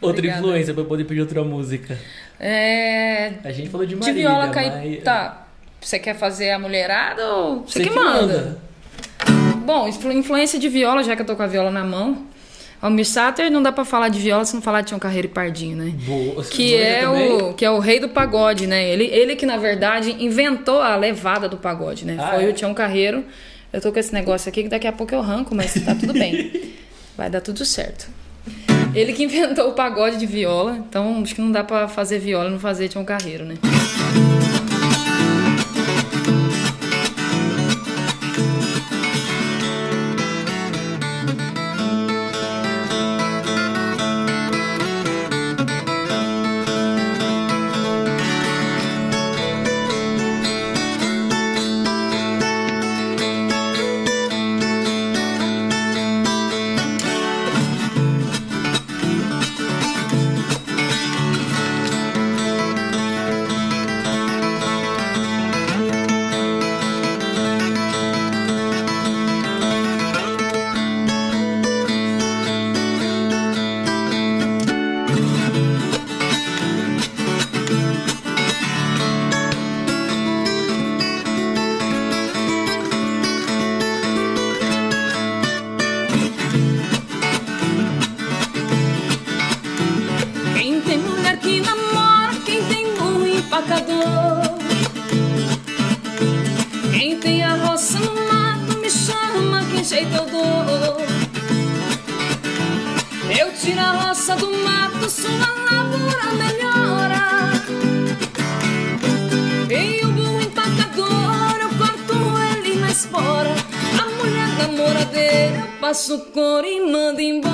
[0.00, 0.40] outra Obrigada.
[0.40, 1.98] influência pra eu poder pedir outra música.
[2.38, 3.34] É.
[3.44, 5.02] A gente falou de De Marília, viola mas- cair.
[5.02, 5.38] Tá.
[5.80, 8.56] Você quer fazer a mulherada ou você, Você que manda?
[9.64, 12.24] Bom, influ- influência de viola, já que eu tô com a viola na mão.
[12.82, 15.30] Almir Sater não dá pra falar de viola se não falar de Tião Carreiro e
[15.30, 15.94] Pardinho, né?
[16.04, 16.42] Boa.
[16.42, 17.32] Que é, também?
[17.32, 18.90] o, que é o rei do pagode, né?
[18.90, 22.16] Ele, ele que, na verdade, inventou a levada do pagode, né?
[22.18, 22.48] Ah, Foi é?
[22.48, 23.24] o Tião Carreiro.
[23.72, 26.12] Eu tô com esse negócio aqui que daqui a pouco eu arranco, mas tá tudo
[26.12, 26.72] bem.
[27.16, 28.08] Vai dar tudo certo.
[28.92, 32.48] Ele que inventou o pagode de viola, então acho que não dá pra fazer viola
[32.48, 33.54] e não fazer Tião Carreiro, né?
[115.92, 117.52] Passo cor e mando embora.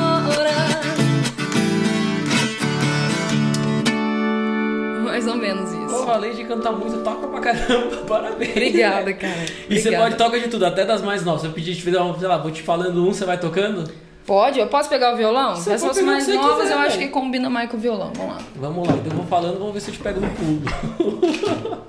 [5.02, 6.04] Mais ou menos isso.
[6.04, 7.96] Pô, além de cantar muito, toca pra caramba.
[8.06, 8.52] Parabéns.
[8.52, 9.44] Obrigada, cara.
[9.68, 11.40] E você pode tocar de tudo, até das mais novas.
[11.40, 13.90] Se eu pedir te fazer uma, sei lá, vou te falando um, você vai tocando?
[14.28, 14.58] Pode?
[14.58, 15.56] Eu posso pegar o violão?
[15.56, 18.12] Você Essas pode mais novas quiser, eu acho que combina mais com o violão.
[18.14, 18.42] Vamos lá.
[18.56, 20.62] Vamos lá, então eu vou falando, vamos ver se eu te pego no pulo.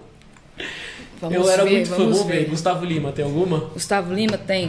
[1.22, 2.44] Vamos eu era ver, muito fã, vamos ver.
[2.46, 2.50] ver.
[2.50, 3.58] Gustavo Lima, tem alguma?
[3.74, 4.68] Gustavo Lima tem.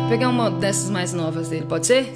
[0.00, 2.12] Vou pegar uma dessas mais novas dele, pode ser?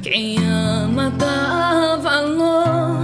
[0.00, 3.02] Quem ama dá valor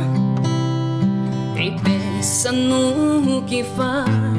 [1.56, 4.38] e pensa no que faz.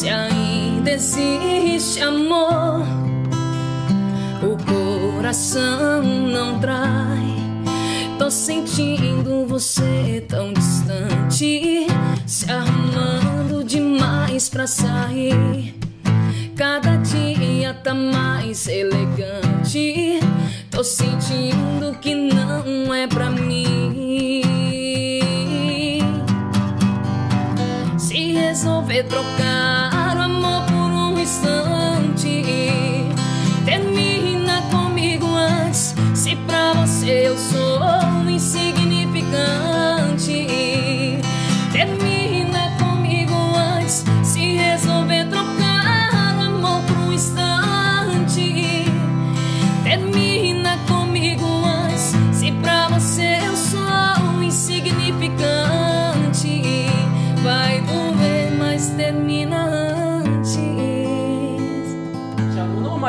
[0.00, 2.86] Se ainda existe amor,
[4.42, 7.36] o coração não trai.
[8.18, 11.86] Tô sentindo você tão distante,
[12.24, 15.74] se arrumando demais pra sair.
[16.56, 20.18] Cada dia tá mais elegante.
[20.70, 23.79] Tô sentindo que não é pra mim.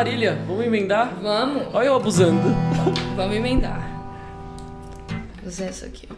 [0.02, 0.36] Marília?
[0.48, 1.20] Vamos emendar?
[1.22, 2.42] Vamos, Olha eu abusando.
[3.16, 3.88] vamos emendar.
[5.40, 6.16] Vou usar essa aqui, ó.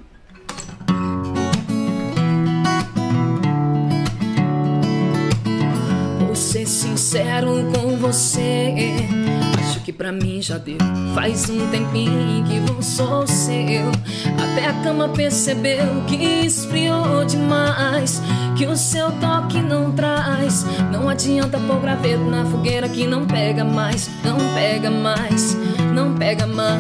[6.26, 8.74] Vou ser sincero com você.
[9.84, 10.78] Que pra mim já deu.
[11.14, 13.92] Faz um tempinho que vou sou seu.
[14.42, 16.16] Até a cama percebeu que
[16.46, 18.22] esfriou demais.
[18.56, 20.66] Que o seu toque não traz.
[20.90, 24.10] Não adianta pôr graveto na fogueira que não pega mais.
[24.24, 25.58] Não pega mais.
[25.94, 26.74] Não pega mais.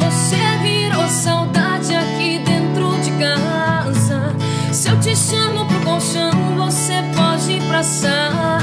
[0.00, 4.36] Você virou saudade aqui dentro de casa.
[4.70, 8.58] Se eu te chamo pro colchão, você pode ir pra sala.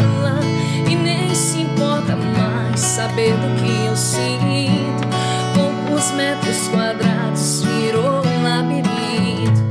[2.96, 5.06] Saber do que eu sinto.
[5.54, 9.66] Poucos metros quadrados virou um labirinto.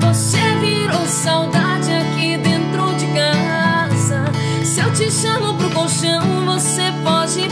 [0.00, 4.24] Você virou saudade aqui dentro de casa.
[4.62, 7.48] Se eu te chamo pro colchão, você pode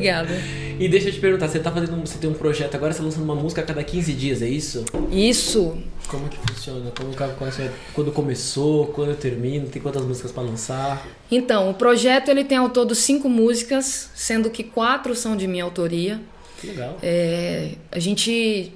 [0.00, 0.34] Obrigada.
[0.78, 2.00] E deixa eu te perguntar, você tá fazendo.
[2.00, 4.48] Você tem um projeto agora, você tá lançando uma música a cada 15 dias, é
[4.48, 4.84] isso?
[5.10, 5.76] Isso.
[6.08, 6.90] Como que funciona?
[6.96, 11.06] Como, quando, você- quando começou, quando termina, tem quantas músicas pra lançar?
[11.30, 15.64] Então, o projeto ele tem ao todo cinco músicas, sendo que quatro são de minha
[15.64, 16.20] autoria.
[16.60, 16.96] Que legal.
[17.02, 18.72] É, a gente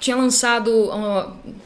[0.00, 0.90] tinha lançado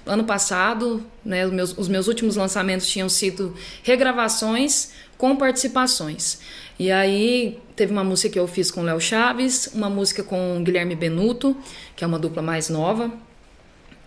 [0.07, 4.91] ano passado, né, os, meus, os meus últimos lançamentos tinham sido regravações
[5.23, 6.41] com participações.
[6.77, 10.57] E aí teve uma música que eu fiz com o Léo Chaves, uma música com
[10.59, 11.57] o Guilherme Benuto,
[11.95, 13.09] que é uma dupla mais nova.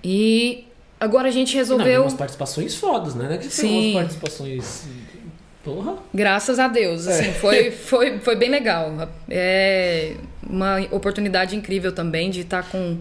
[0.03, 0.67] E
[0.99, 2.01] agora a gente Não, resolveu.
[2.01, 3.29] umas participações fodas, né?
[3.29, 3.93] Não é que Sim.
[3.93, 4.83] participações.
[5.63, 5.95] Porra.
[6.13, 8.91] Graças a Deus, assim, foi, foi, foi bem legal.
[9.29, 12.97] É uma oportunidade incrível também de estar com,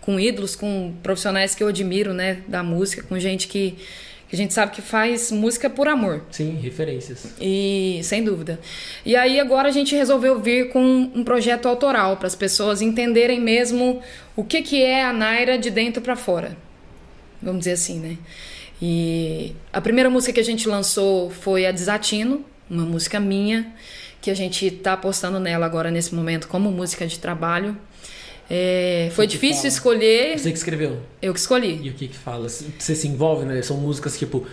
[0.00, 3.76] com ídolos, com profissionais que eu admiro, né, da música, com gente que,
[4.28, 6.24] que a gente sabe que faz música por amor.
[6.30, 7.26] Sim, referências.
[7.40, 8.58] E sem dúvida.
[9.04, 13.40] E aí agora a gente resolveu vir com um projeto autoral para as pessoas entenderem
[13.40, 14.00] mesmo
[14.34, 16.56] o que que é a Naira de dentro para fora.
[17.40, 18.18] Vamos dizer assim, né?
[18.82, 23.72] E a primeira música que a gente lançou foi a Desatino, uma música minha,
[24.20, 27.76] que a gente tá apostando nela agora nesse momento como música de trabalho.
[28.48, 29.68] É, foi difícil fala?
[29.68, 30.98] escolher, Você que escreveu.
[31.20, 31.80] eu que escolhi.
[31.82, 32.48] E o que que fala?
[32.48, 33.60] Você se envolve, né?
[33.62, 34.46] São músicas tipo.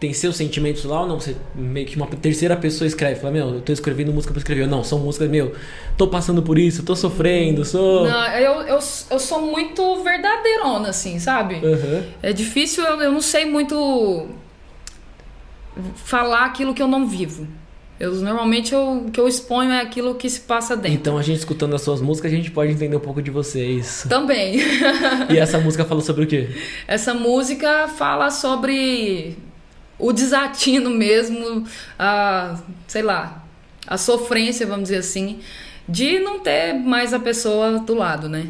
[0.00, 1.20] Tem seus sentimentos lá ou não?
[1.20, 3.20] Você meio que uma terceira pessoa escreve.
[3.20, 4.66] Fala, meu, eu tô escrevendo música pra escrever.
[4.66, 5.54] Não, são músicas, meu,
[5.96, 8.04] tô passando por isso, tô sofrendo, sou.
[8.04, 8.78] Não, eu, eu,
[9.10, 11.56] eu sou muito verdadeirona, assim, sabe?
[11.56, 12.04] Aham.
[12.22, 14.28] É difícil, eu, eu não sei muito
[15.96, 17.46] falar aquilo que eu não vivo.
[17.98, 20.98] Eu, normalmente eu, o que eu exponho é aquilo que se passa dentro.
[20.98, 24.06] Então a gente escutando as suas músicas, a gente pode entender um pouco de vocês.
[24.08, 24.58] Também.
[25.30, 26.48] E essa música fala sobre o quê?
[26.86, 29.36] Essa música fala sobre
[29.98, 31.64] o desatino mesmo,
[31.98, 33.44] a, sei lá,
[33.86, 35.40] a sofrência, vamos dizer assim,
[35.88, 38.48] de não ter mais a pessoa do lado, né?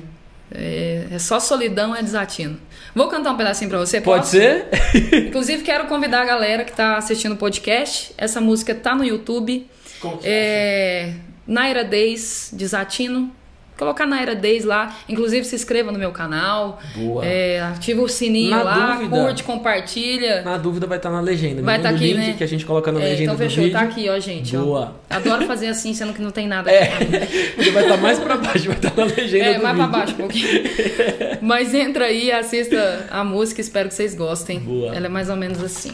[0.51, 2.59] É, é só solidão, é desatino.
[2.95, 4.33] Vou cantar um pedacinho pra você, Pode posso?
[4.33, 4.67] ser?
[5.29, 8.13] Inclusive, quero convidar a galera que tá assistindo o podcast.
[8.17, 9.69] Essa música tá no YouTube.
[10.01, 11.13] Como que É,
[11.47, 13.31] Naira Days, Desatino.
[13.77, 14.95] Colocar na Era Days lá.
[15.09, 16.79] Inclusive, se inscreva no meu canal.
[16.95, 17.25] Boa.
[17.25, 20.43] É, ativa o sininho Na lá, dúvida- curte, compartilha.
[20.43, 21.63] Na dúvida vai estar na legenda.
[21.63, 22.35] Vai manda tá aqui, né?
[22.39, 23.79] que a gente coloca na É, legenda então do fechou, vídeo.
[23.79, 24.57] tá aqui, ó, gente.
[24.57, 24.63] ó.
[24.63, 24.97] Boa.
[25.11, 27.05] Adoro fazer assim, sendo que não tem nada É, aqui.
[27.59, 29.99] ele vai estar mais pra baixo, vai estar na legenda É, do mais pra vídeo.
[29.99, 30.61] baixo um pouquinho.
[31.43, 34.61] Mas entra aí, assista a música, espero que vocês gostem.
[34.61, 34.95] Boa.
[34.95, 35.93] Ela é mais ou menos assim.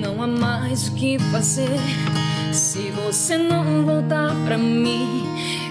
[0.00, 1.68] Não há mais o que fazer
[2.52, 5.24] se você não voltar pra mim.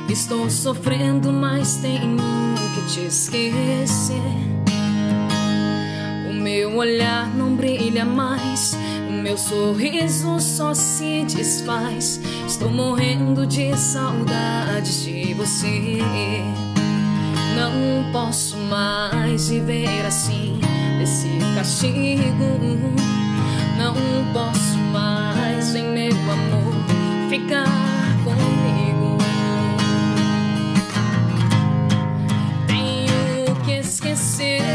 [0.10, 2.18] Estou sofrendo, mas tenho
[2.76, 4.16] que te esquecer.
[6.30, 8.76] O meu olhar não brilha mais,
[9.08, 12.20] o meu sorriso só se desfaz.
[12.48, 16.00] Estou morrendo de saudades de você.
[17.56, 20.60] Não posso mais viver assim,
[21.02, 23.02] esse castigo.
[23.78, 23.96] Não
[24.34, 26.61] posso mais, em meu amor,
[27.32, 27.66] ficar
[28.26, 29.18] comigo.
[32.68, 34.71] Tenho que esquecer,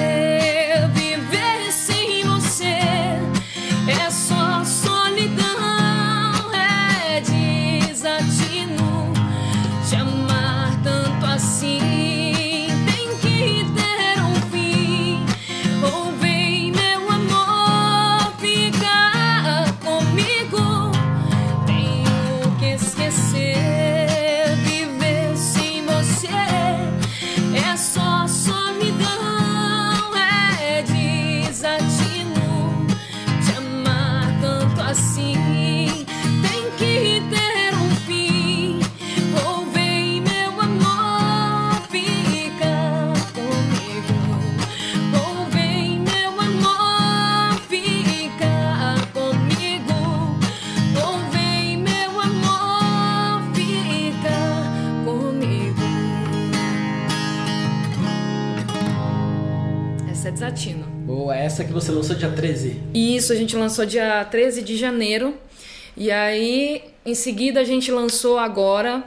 [61.56, 62.82] essa que você lançou dia 13.
[62.92, 65.34] Isso, a gente lançou dia 13 de janeiro.
[65.96, 69.02] E aí, em seguida, a gente lançou agora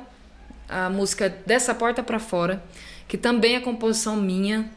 [0.68, 2.64] a música Dessa Porta Pra Fora,
[3.08, 4.68] que também é composição minha.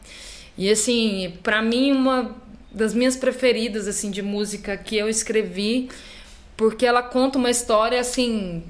[0.55, 2.35] E assim, pra mim, uma
[2.71, 5.89] das minhas preferidas assim de música que eu escrevi,
[6.55, 8.63] porque ela conta uma história assim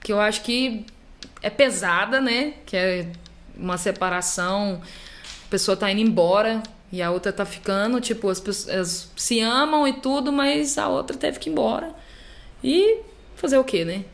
[0.00, 0.84] que eu acho que
[1.42, 2.54] é pesada, né?
[2.66, 3.06] Que é
[3.56, 4.82] uma separação,
[5.46, 9.88] a pessoa tá indo embora e a outra tá ficando, tipo, as pessoas se amam
[9.88, 11.94] e tudo, mas a outra teve que ir embora.
[12.62, 12.98] E
[13.34, 14.04] fazer o quê, né?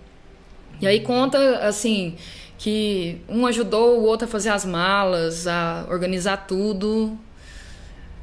[0.81, 2.17] E aí conta assim
[2.57, 7.19] que um ajudou o outro a fazer as malas, a organizar tudo.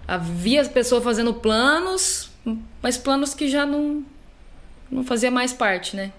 [0.08, 2.30] Havia a pessoa fazendo planos,
[2.82, 4.06] mas planos que já não
[4.90, 6.14] não fazia mais parte, né?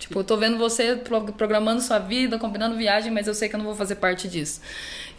[0.00, 3.54] Tipo, eu tô vendo você pro- programando sua vida, combinando viagem, mas eu sei que
[3.54, 4.60] eu não vou fazer parte disso.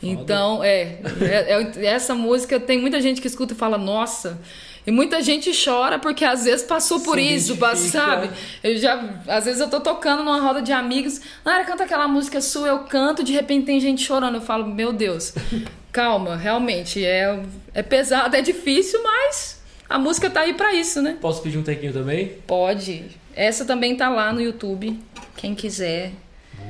[0.04, 4.40] Então, é, é- é- Essa música tem muita gente que escuta e fala, nossa.
[4.86, 7.56] E muita gente chora porque às vezes passou por Se isso,
[7.92, 8.32] sabe?
[8.64, 9.00] Eu já.
[9.28, 12.80] Às vezes eu tô tocando numa roda de amigos, Nara, canta aquela música sua, eu
[12.80, 14.36] canto, de repente tem gente chorando.
[14.36, 15.36] Eu falo, meu Deus,
[15.94, 17.40] calma, realmente, é,
[17.76, 21.16] é pesado, é difícil, mas a música tá aí pra isso, né?
[21.22, 22.30] Posso pedir um tequinho também?
[22.48, 23.06] Pode.
[23.36, 25.00] Essa também tá lá no YouTube.
[25.38, 26.12] Quem quiser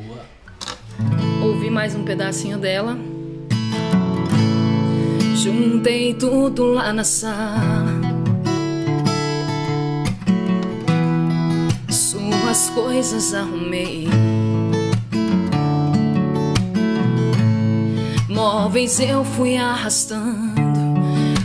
[0.05, 0.25] Boa.
[1.43, 2.97] ouvir mais um pedacinho dela.
[5.35, 7.99] Juntei tudo lá na sala.
[11.89, 14.07] Suas coisas arrumei.
[18.29, 20.61] Móveis eu fui arrastando,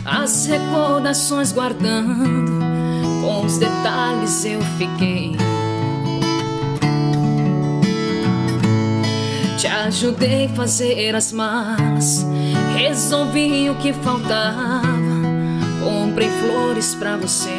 [0.05, 2.66] as recordações guardando.
[3.27, 5.35] Com os detalhes eu fiquei.
[9.57, 12.25] Te ajudei a fazer as malas,
[12.73, 14.81] resolvi o que faltava.
[15.83, 17.49] Comprei flores pra você.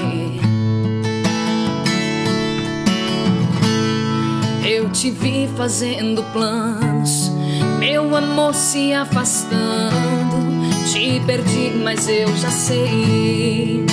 [4.67, 7.31] Eu te vi fazendo planos,
[7.79, 10.49] meu amor se afastando.
[10.91, 13.85] Te perdi, mas eu já sei.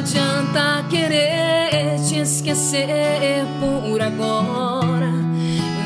[0.00, 5.12] Adianta querer te esquecer por agora.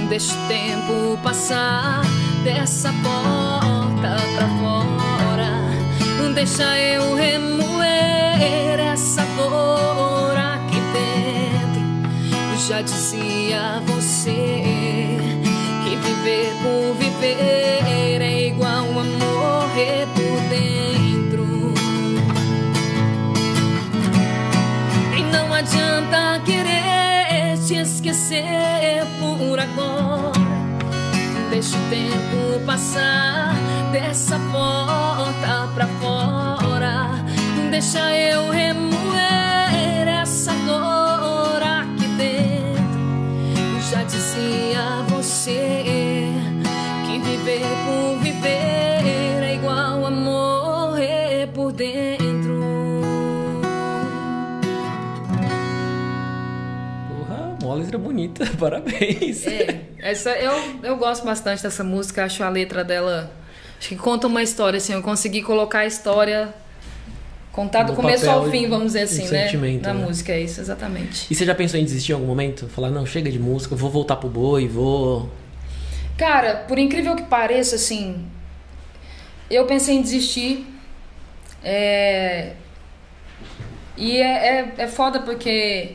[0.08, 2.02] Deixa o tempo passar
[2.44, 6.32] dessa porta pra fora.
[6.32, 11.82] Deixa eu remoer essa dor aqui dentro.
[12.68, 15.18] Já dizia você
[15.84, 21.13] que viver por viver é igual a morrer por dentro.
[28.14, 30.32] Ser por agora.
[31.50, 33.54] Deixa o tempo passar
[33.92, 37.10] dessa porta pra fora.
[37.70, 43.90] Deixa eu remoer essa dor aqui dentro.
[43.90, 46.32] Já dizia você
[47.06, 52.13] que viver por viver é igual a morrer por dentro.
[57.74, 59.46] Uma letra bonita, parabéns.
[59.46, 60.52] É, essa, eu,
[60.82, 63.30] eu gosto bastante dessa música, acho a letra dela.
[63.78, 66.54] Acho que conta uma história, assim, eu consegui colocar a história.
[67.52, 69.78] Contar do No começo ao fim, vamos dizer assim, né?
[69.80, 70.04] Na né?
[70.04, 71.26] música, é isso, exatamente.
[71.30, 72.66] E você já pensou em desistir em algum momento?
[72.68, 75.30] Falar, não, chega de música, eu vou voltar pro boi, vou.
[76.16, 78.24] Cara, por incrível que pareça, assim,
[79.48, 80.66] eu pensei em desistir.
[81.62, 82.54] É...
[83.96, 85.94] E é, é, é foda porque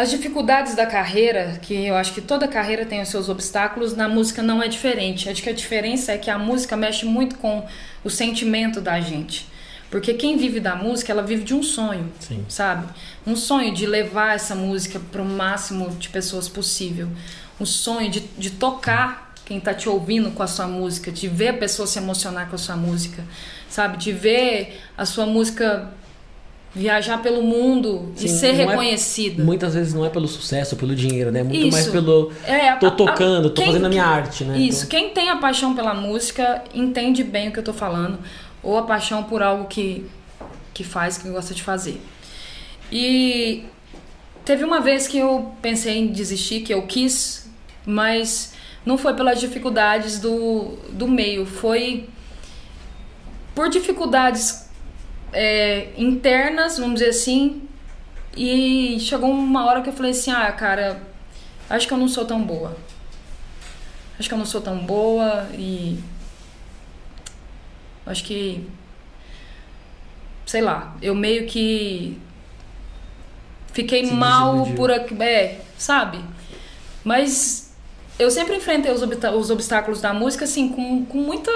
[0.00, 4.08] as dificuldades da carreira, que eu acho que toda carreira tem os seus obstáculos, na
[4.08, 5.28] música não é diferente.
[5.28, 7.66] Acho que a diferença é que a música mexe muito com
[8.02, 9.46] o sentimento da gente.
[9.90, 12.46] Porque quem vive da música, ela vive de um sonho, Sim.
[12.48, 12.86] sabe?
[13.26, 17.06] Um sonho de levar essa música para o máximo de pessoas possível.
[17.60, 21.48] Um sonho de, de tocar quem tá te ouvindo com a sua música, de ver
[21.48, 23.22] a pessoa se emocionar com a sua música,
[23.68, 23.98] sabe?
[23.98, 25.90] De ver a sua música
[26.74, 29.44] viajar pelo mundo Sim, e ser não é-.
[29.44, 31.42] Muitas vezes não é pelo sucesso, pelo dinheiro, né?
[31.42, 31.72] Muito Isso.
[31.72, 32.30] mais pelo.
[32.44, 34.56] É, a- Tô a- tocando, tô quem- fazendo a minha arte, né?
[34.58, 38.18] Isso, Então- quem tem a paixão pela música entende bem o que eu tô falando,
[38.62, 40.06] ou a paixão por algo que,
[40.72, 42.00] que faz, que gosta de fazer.
[42.92, 43.64] E
[44.44, 47.48] teve uma vez que eu pensei em desistir, que eu quis,
[47.84, 48.52] mas
[48.86, 52.08] não foi pelas dificuldades do, do meio, foi
[53.54, 54.69] por dificuldades
[55.32, 57.62] é, internas, vamos dizer assim,
[58.36, 61.00] e chegou uma hora que eu falei assim, ah, cara,
[61.68, 62.76] acho que eu não sou tão boa.
[64.18, 65.98] Acho que eu não sou tão boa e.
[68.04, 68.66] Acho que.
[70.44, 72.18] Sei lá, eu meio que.
[73.72, 74.90] Fiquei mal por.
[74.90, 76.18] aqui- É, sabe?
[77.02, 77.72] Mas
[78.18, 81.50] eu sempre enfrentei os, os obstáculos da música, assim, com, com muita.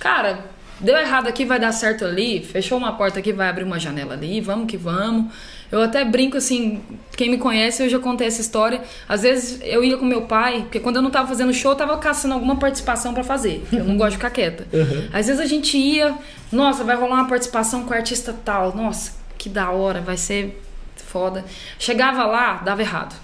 [0.00, 0.44] Cara,
[0.82, 2.42] deu errado aqui, vai dar certo ali.
[2.42, 4.40] Fechou uma porta aqui, vai abrir uma janela ali.
[4.40, 5.32] Vamos que vamos.
[5.70, 6.82] Eu até brinco assim,
[7.16, 8.82] quem me conhece, eu já contei essa história.
[9.08, 11.76] Às vezes eu ia com meu pai, porque quando eu não tava fazendo show, eu
[11.76, 13.64] tava caçando alguma participação pra fazer.
[13.72, 14.66] Eu não gosto de ficar quieta.
[15.12, 16.14] Às vezes a gente ia,
[16.50, 18.76] nossa, vai rolar uma participação com o artista tal.
[18.76, 20.62] Nossa, que da hora, vai ser
[20.96, 21.44] foda.
[21.78, 23.14] Chegava lá, dava errado.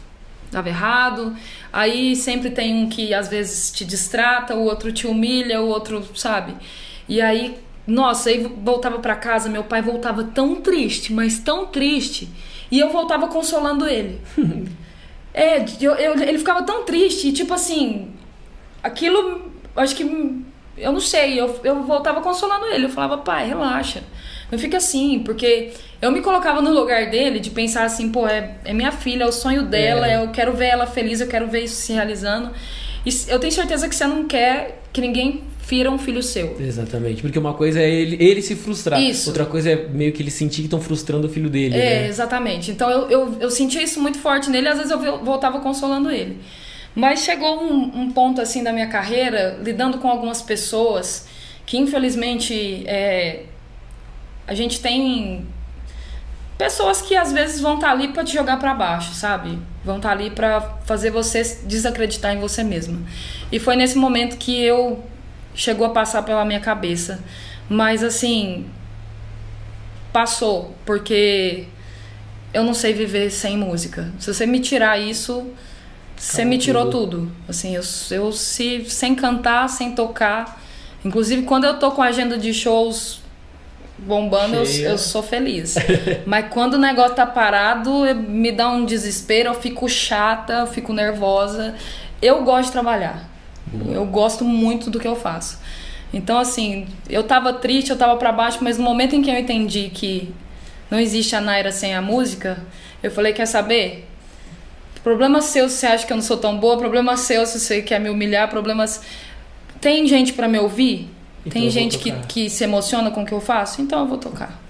[0.51, 1.37] Dava errado.
[1.71, 6.03] Aí sempre tem um que às vezes te distrata, o outro te humilha, o outro,
[6.15, 6.55] sabe?
[7.09, 7.57] E aí,
[7.87, 12.29] nossa, aí voltava pra casa, meu pai voltava tão triste, mas tão triste.
[12.71, 14.21] E eu voltava consolando ele.
[15.33, 18.11] é, eu, eu- ele ficava tão triste, e, tipo assim,
[18.83, 20.03] aquilo, acho que,
[20.77, 22.87] eu não sei, eu, eu voltava consolando ele.
[22.87, 24.03] Eu falava, pai, relaxa.
[24.51, 28.55] Não fica assim, porque eu me colocava no lugar dele de pensar assim, pô, é,
[28.65, 30.17] é minha filha, é o sonho dela, É.
[30.23, 32.51] eu quero ver ela feliz, eu quero ver isso se realizando.
[33.05, 36.57] E eu tenho certeza que você não quer que ninguém fira um filho seu.
[36.59, 37.21] Exatamente.
[37.21, 38.99] Porque uma coisa é ele, ele se frustrar.
[39.01, 39.29] Isso.
[39.29, 41.77] Outra coisa é meio que ele sentir que estão frustrando o filho dele.
[41.77, 42.09] É, né?
[42.09, 42.71] exatamente.
[42.71, 46.11] Então eu, eu, eu sentia isso muito forte nele, às vezes eu vo- voltava consolando
[46.11, 46.39] ele.
[46.95, 51.29] Mas chegou um, um ponto assim da minha carreira, lidando com algumas pessoas
[51.67, 53.43] que infelizmente é,
[54.47, 55.45] a gente tem
[56.57, 59.59] pessoas que às vezes vão estar ali pra te jogar pra baixo, sabe?
[59.85, 62.99] Vão estar ali pra fazer você desacreditar em você mesma.
[63.53, 65.05] E foi nesse momento que eu
[65.59, 67.19] chegou a passar pela minha cabeça.
[67.69, 68.67] Mas assim,
[70.13, 71.65] passou, porque
[72.55, 74.11] eu não sei viver sem música.
[74.19, 75.51] Se você me tirar isso,
[76.17, 77.31] você me tirou tudo.
[77.49, 80.63] Assim, eu, eu se sem cantar, sem tocar,
[81.05, 83.21] inclusive quando eu tô com a agenda de shows
[83.99, 85.75] bombando, eu, eu sou feliz.
[86.25, 90.93] Mas quando o negócio tá parado, me dá um desespero, eu fico chata, eu fico
[90.93, 91.75] nervosa.
[92.23, 93.38] Eu gosto de trabalhar.
[93.91, 95.59] Eu gosto muito do que eu faço.
[96.13, 99.39] Então, assim, eu tava triste, eu tava pra baixo, mas no momento em que eu
[99.39, 100.33] entendi que
[100.91, 102.59] não existe a Naira sem a música,
[103.03, 104.07] eu falei: quer saber?
[105.03, 107.83] Problema seu se você acha que eu não sou tão boa, problema seu se você
[107.83, 109.03] quer me humilhar, problemas.
[109.81, 111.09] Tem gente pra me ouvir?
[111.47, 113.81] Então Tem gente que, que se emociona com o que eu faço?
[113.81, 114.61] Então eu vou tocar.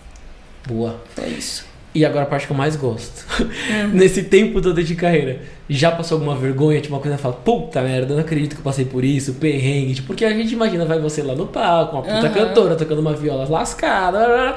[0.66, 1.02] Boa.
[1.14, 1.67] Foi isso.
[1.98, 3.26] E agora a parte que eu mais gosto.
[3.68, 3.88] É.
[3.92, 6.80] Nesse tempo todo de carreira, já passou alguma vergonha?
[6.80, 9.34] Tipo, uma coisa que fala, puta merda, eu não acredito que eu passei por isso,
[9.34, 9.94] perrengue.
[9.94, 12.30] Tipo, porque a gente imagina, vai você lá no palco, uma puta Aham.
[12.30, 14.54] cantora, tocando uma viola lascada.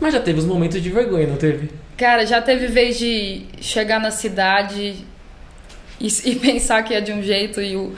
[0.00, 1.70] Mas já teve os momentos de vergonha, não teve?
[1.96, 5.06] Cara, já teve vez de chegar na cidade
[6.00, 7.92] e, e pensar que é de um jeito e o,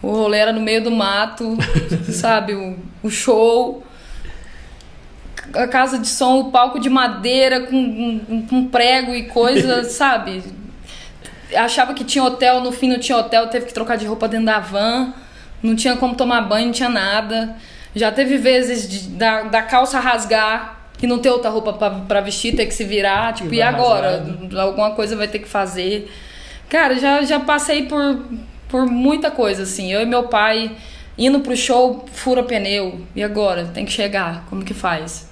[0.00, 1.58] o rolê era no meio do mato,
[2.10, 2.54] sabe?
[2.54, 3.83] O, o show
[5.54, 10.42] a casa de som, o palco de madeira com, com, prego e coisa, sabe?
[11.54, 14.46] Achava que tinha hotel, no fim não tinha hotel, teve que trocar de roupa dentro
[14.46, 15.14] da van,
[15.62, 17.56] não tinha como tomar banho, não tinha nada.
[17.94, 22.56] Já teve vezes de, da, da calça rasgar e não ter outra roupa para vestir,
[22.56, 24.18] ter que se virar, tipo, e, e agora?
[24.18, 24.60] Rasgado.
[24.60, 26.10] Alguma coisa vai ter que fazer.
[26.68, 28.24] Cara, já, já passei por,
[28.68, 29.92] por muita coisa, assim.
[29.92, 30.72] Eu e meu pai
[31.16, 33.00] indo pro show, fura pneu.
[33.14, 33.66] E agora?
[33.66, 34.44] Tem que chegar.
[34.48, 35.28] Como que faz?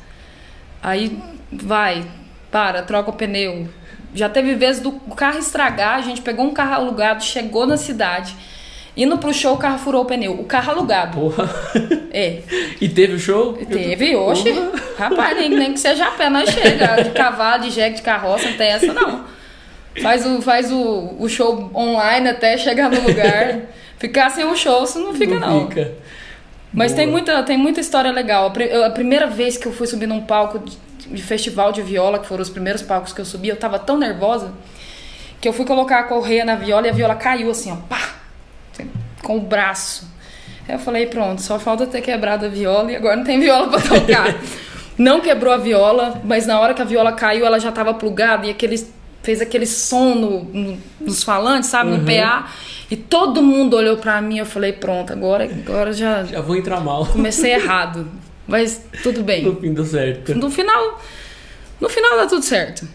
[0.83, 1.17] Aí
[1.51, 2.05] vai,
[2.51, 3.69] para, troca o pneu.
[4.15, 8.35] Já teve vezes do carro estragar, a gente pegou um carro alugado, chegou na cidade.
[8.95, 10.33] Indo pro show, o carro furou o pneu.
[10.33, 11.19] O carro alugado.
[11.19, 11.49] Porra.
[12.13, 12.43] É.
[12.79, 13.55] E teve o show?
[13.55, 14.53] Teve, oxe.
[14.99, 17.03] Rapaz, nem, nem que seja a pé, nós chega.
[17.03, 19.25] De cavalo, de jegue, de carroça, não tem essa não.
[20.03, 23.61] Faz o, faz o, o show online até chegar no lugar.
[23.99, 25.61] Ficar sem o show, você não fica não.
[25.61, 25.69] não.
[25.69, 25.93] Fica.
[26.73, 28.53] Mas tem muita, tem muita história legal.
[28.87, 32.43] A primeira vez que eu fui subir num palco de, festival de viola, que foram
[32.43, 34.53] os primeiros palcos que eu subi, eu tava tão nervosa
[35.41, 38.15] que eu fui colocar a correia na viola e a viola caiu assim, ó, pá,
[39.23, 40.09] com o braço.
[40.69, 43.69] Aí eu falei, pronto, só falta ter quebrado a viola e agora não tem viola
[43.69, 44.37] para tocar.
[44.97, 48.47] não quebrou a viola, mas na hora que a viola caiu, ela já tava plugada
[48.47, 48.77] e aquele
[49.23, 51.99] fez aquele som no, no, nos falantes, sabe, uhum.
[51.99, 52.53] no PA.
[52.91, 56.25] E todo mundo olhou pra mim eu falei, pronto, agora, agora já.
[56.25, 57.07] Já vou entrar mal.
[57.07, 58.07] Comecei errado.
[58.47, 59.45] Mas tudo bem.
[59.45, 60.35] No fim deu certo.
[60.35, 61.01] No final.
[61.81, 62.87] No final dá tudo certo.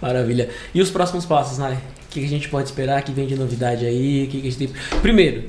[0.00, 0.50] Maravilha.
[0.74, 1.74] E os próximos passos, Nai?
[1.74, 4.24] O que a gente pode esperar que vem de novidade aí?
[4.24, 4.70] O que a gente tem...
[5.00, 5.44] Primeiro,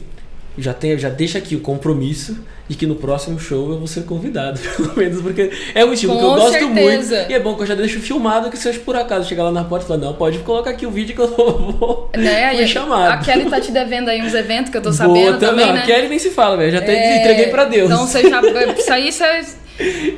[0.58, 2.38] já, tem, já deixa aqui o compromisso
[2.68, 6.14] de que no próximo show eu vou ser convidado, pelo menos, porque é um estilo
[6.14, 7.16] Com que eu gosto certeza.
[7.16, 7.32] muito.
[7.32, 9.52] E é bom que eu já deixo filmado que se eu por acaso chegar lá
[9.52, 12.56] na porta e falar, não, pode colocar aqui o vídeo que eu vou, né?
[12.56, 13.14] fui chamado.
[13.14, 15.82] A Kelly tá te devendo aí uns eventos que eu tô sabendo Boa, também, né?
[15.82, 16.72] A Kelly nem se fala, velho.
[16.72, 17.20] Já é...
[17.20, 17.92] entreguei pra Deus.
[17.92, 18.42] Então você já.
[18.78, 19.66] Isso aí você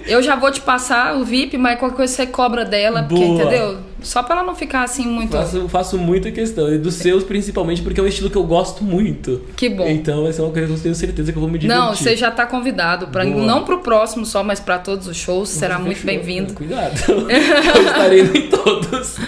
[0.07, 3.79] eu já vou te passar o VIP, mas qualquer coisa você cobra dela, porque, entendeu?
[4.07, 5.33] Só pra ela não ficar assim muito.
[5.33, 6.73] Faço, faço muita questão.
[6.73, 9.41] E dos seus, principalmente, porque é um estilo que eu gosto muito.
[9.57, 9.85] Que bom.
[9.85, 11.77] Então vai ser uma coisa que eu tenho certeza que eu vou me divertir.
[11.77, 13.07] Não, você já tá convidado.
[13.07, 15.49] Pra, não pro próximo só, mas pra todos os shows.
[15.49, 15.85] Será Fechou.
[15.87, 16.53] muito bem-vindo.
[16.53, 16.93] Cuidado.
[17.05, 19.17] eu estarei em todos.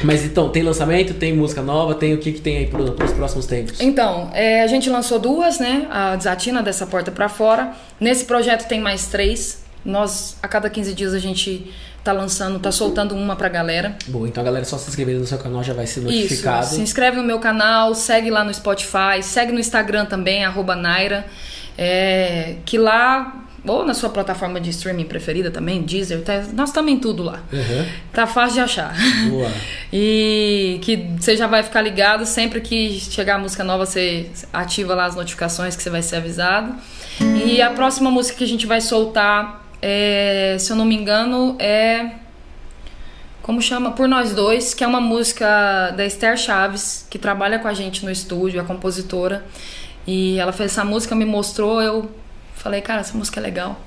[0.00, 3.12] Mas então, tem lançamento, tem música nova, tem o que, que tem aí para os
[3.14, 3.80] próximos tempos?
[3.80, 5.88] Então, é, a gente lançou duas, né?
[5.90, 7.72] A Desatina dessa porta para fora.
[7.98, 9.64] Nesse projeto tem mais três.
[9.84, 11.72] Nós, a cada 15 dias, a gente
[12.02, 13.96] tá lançando, tá soltando uma pra galera.
[14.06, 16.66] Boa, então a galera só se inscrever no seu canal já vai ser notificado.
[16.66, 20.74] Isso, se inscreve no meu canal, segue lá no Spotify, segue no Instagram também, arroba
[20.74, 21.26] Naira.
[21.76, 26.98] É, que lá ou na sua plataforma de streaming preferida também, Deezer, tá, nós em
[26.98, 27.42] tudo lá.
[27.52, 27.86] Uhum.
[28.12, 28.94] Tá fácil de achar.
[29.28, 29.50] Boa.
[29.92, 34.94] e que você já vai ficar ligado sempre que chegar a música nova, você ativa
[34.94, 36.74] lá as notificações que você vai ser avisado.
[37.44, 41.56] E a próxima música que a gente vai soltar, é, se eu não me engano,
[41.58, 42.10] é
[43.42, 43.92] como chama?
[43.92, 48.04] Por Nós Dois, que é uma música da Esther Chaves, que trabalha com a gente
[48.04, 49.44] no estúdio, a compositora.
[50.06, 52.10] E ela fez essa música, me mostrou, eu
[52.58, 53.80] Falei, cara, essa música é legal.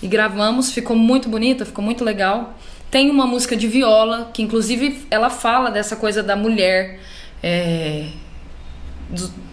[0.00, 2.56] E gravamos, ficou muito bonita, ficou muito legal.
[2.88, 7.00] Tem uma música de viola, que inclusive ela fala dessa coisa da mulher.
[7.42, 8.06] É,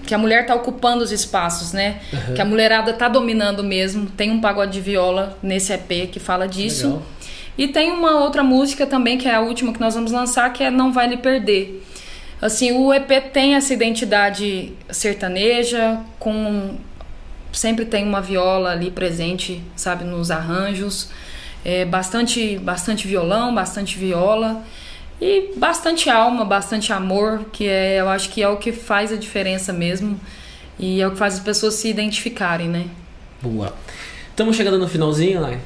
[0.06, 2.00] que a mulher tá ocupando os espaços, né?
[2.12, 2.34] Uhum.
[2.34, 4.08] Que a mulherada tá dominando mesmo.
[4.08, 6.88] Tem um pagode de viola nesse EP que fala disso.
[6.88, 7.04] Legal.
[7.58, 10.64] E tem uma outra música também, que é a última que nós vamos lançar, que
[10.64, 11.84] é Não Vai Lhe Perder.
[12.42, 16.78] Assim, o EP tem essa identidade sertaneja, com
[17.52, 21.10] sempre tem uma viola ali presente, sabe, nos arranjos.
[21.64, 24.64] É, bastante, bastante violão, bastante viola
[25.22, 29.16] e bastante alma, bastante amor, que é, eu acho que é o que faz a
[29.16, 30.20] diferença mesmo
[30.80, 32.88] e é o que faz as pessoas se identificarem, né?
[33.40, 33.72] Boa.
[34.32, 35.60] Estamos chegando no finalzinho, né?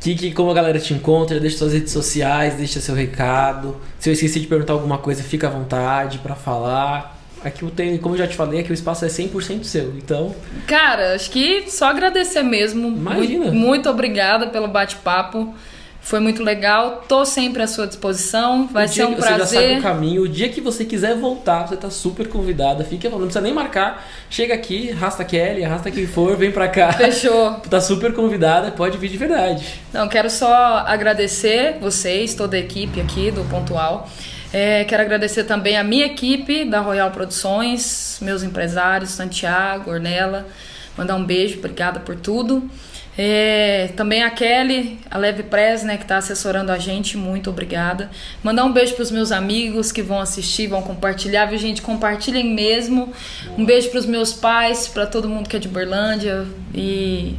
[0.00, 3.76] Que, como a galera te encontra, deixa suas redes sociais, deixa seu recado.
[3.98, 7.18] Se eu esqueci de perguntar alguma coisa, fica à vontade para falar.
[7.42, 9.94] Aqui é tem, como eu já te falei, aqui o espaço é 100% seu.
[9.96, 10.32] Então.
[10.68, 12.86] Cara, acho que só agradecer mesmo.
[12.86, 13.46] Imagina.
[13.46, 15.52] Muito, muito obrigada pelo bate-papo.
[16.06, 17.02] Foi muito legal.
[17.08, 18.68] Tô sempre à sua disposição.
[18.68, 19.38] Vai ser um prazer.
[19.38, 20.22] Você já sabe o caminho.
[20.22, 22.84] O dia que você quiser voltar, você tá super convidada.
[22.84, 24.06] Fique não precisa nem marcar.
[24.30, 26.92] Chega aqui, arrasta Kelly, arrasta quem for, vem pra cá.
[26.92, 27.54] Fechou.
[27.68, 29.66] tá super convidada, pode vir de verdade.
[29.92, 34.08] Não, quero só agradecer vocês, toda a equipe aqui do Pontual.
[34.52, 40.46] É, quero agradecer também a minha equipe da Royal Produções, meus empresários, Santiago, Ornella.
[40.96, 42.70] Mandar um beijo, obrigada por tudo.
[43.18, 48.10] É, também a Kelly, a Leve Press, né, que está assessorando a gente, muito obrigada.
[48.42, 51.80] Mandar um beijo para os meus amigos que vão assistir, vão compartilhar, viu, gente?
[51.80, 53.12] Compartilhem mesmo.
[53.56, 56.46] Um beijo para os meus pais, para todo mundo que é de Berlândia.
[56.74, 57.34] E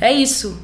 [0.00, 0.62] é isso.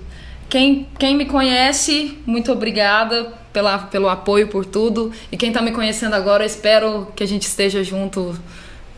[0.48, 5.12] Quem, quem me conhece, muito obrigada pela, pelo apoio, por tudo.
[5.30, 8.34] E quem está me conhecendo agora, espero que a gente esteja junto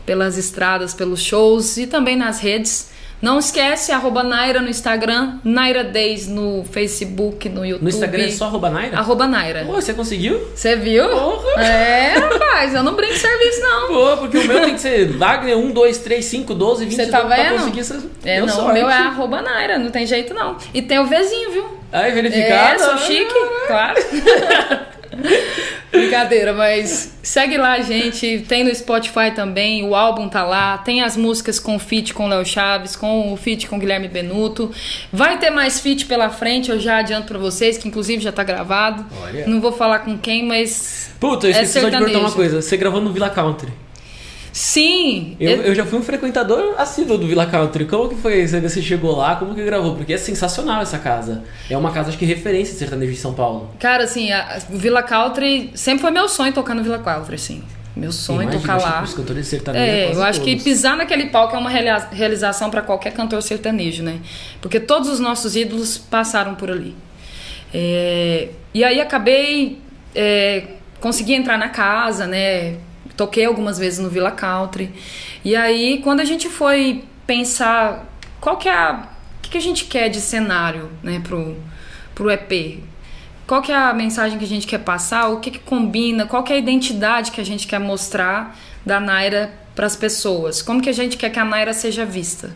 [0.05, 2.95] pelas estradas, pelos shows e também nas redes.
[3.21, 7.83] Não esquece, arroba Naira no Instagram, Naira Days no Facebook, no YouTube.
[7.83, 8.97] No Instagram é só arroba Naira?
[8.99, 9.65] Arroba Naira.
[9.65, 10.39] Pô, você conseguiu?
[10.53, 11.09] Você viu?
[11.09, 11.63] Porra!
[11.63, 13.87] É, rapaz, eu não brinco de serviço, não.
[13.87, 17.05] Pô, porque o meu tem que ser Wagner 1, 2, 3, 5, 12, 20 Você
[17.07, 17.57] tá pra vendo?
[17.59, 18.05] conseguir essas...
[18.23, 18.73] É, não, o sorte.
[18.73, 20.57] meu é arroba Naira, não tem jeito não.
[20.73, 21.77] E tem o Vzinho, viu?
[21.91, 22.75] Aí, verificado?
[22.75, 23.33] É, sou chique,
[23.65, 23.97] claro.
[25.91, 28.45] Brincadeira, mas segue lá, gente.
[28.47, 30.77] Tem no Spotify também, o álbum tá lá.
[30.77, 34.71] Tem as músicas com feat com Léo Chaves, com o feat com Guilherme Benuto.
[35.11, 38.43] Vai ter mais feat pela frente, eu já adianto pra vocês, que inclusive já tá
[38.43, 39.05] gravado.
[39.23, 39.47] Olha.
[39.47, 41.09] Não vou falar com quem, mas.
[41.19, 42.61] Puta, eu É esqueci só de perguntar uma coisa.
[42.61, 43.71] Você gravou no Villa Country.
[44.57, 45.37] Sim!
[45.39, 47.85] Eu, eu já fui um frequentador assíduo do Villa Country.
[47.85, 48.47] Como que foi?
[48.47, 49.93] Você você chegou lá, como que gravou?
[49.95, 51.43] Porque é sensacional essa casa.
[51.69, 53.69] É uma casa, acho que referência de sertanejo em São Paulo.
[53.79, 57.63] Cara, assim, a o Villa Country sempre foi meu sonho tocar no Villa Country, assim.
[57.95, 59.03] Meu sonho Imagina, tocar que lá.
[59.03, 60.63] Os cantores de sertanejo É, quase eu acho que todos.
[60.63, 64.17] pisar naquele palco é uma realiza- realização para qualquer cantor sertanejo, né?
[64.59, 66.95] Porque todos os nossos ídolos passaram por ali.
[67.71, 69.79] É, e aí acabei
[70.15, 70.63] é,
[70.99, 72.75] consegui entrar na casa, né?
[73.17, 74.93] Toquei algumas vezes no Villa Country.
[75.43, 78.05] E aí quando a gente foi pensar
[78.39, 81.57] qual que é a o que, que a gente quer de cenário, né, pro
[82.13, 82.79] pro EP?
[83.47, 85.29] Qual que é a mensagem que a gente quer passar?
[85.29, 86.25] O que, que combina?
[86.25, 90.61] Qual que é a identidade que a gente quer mostrar da Naira para as pessoas?
[90.61, 92.53] Como que a gente quer que a Naira seja vista?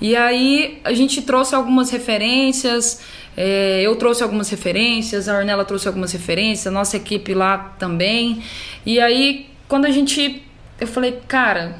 [0.00, 3.02] E aí a gente trouxe algumas referências,
[3.36, 8.42] é, eu trouxe algumas referências, a Ornella trouxe algumas referências, a nossa equipe lá também.
[8.84, 10.42] E aí quando a gente,
[10.78, 11.76] eu falei, cara,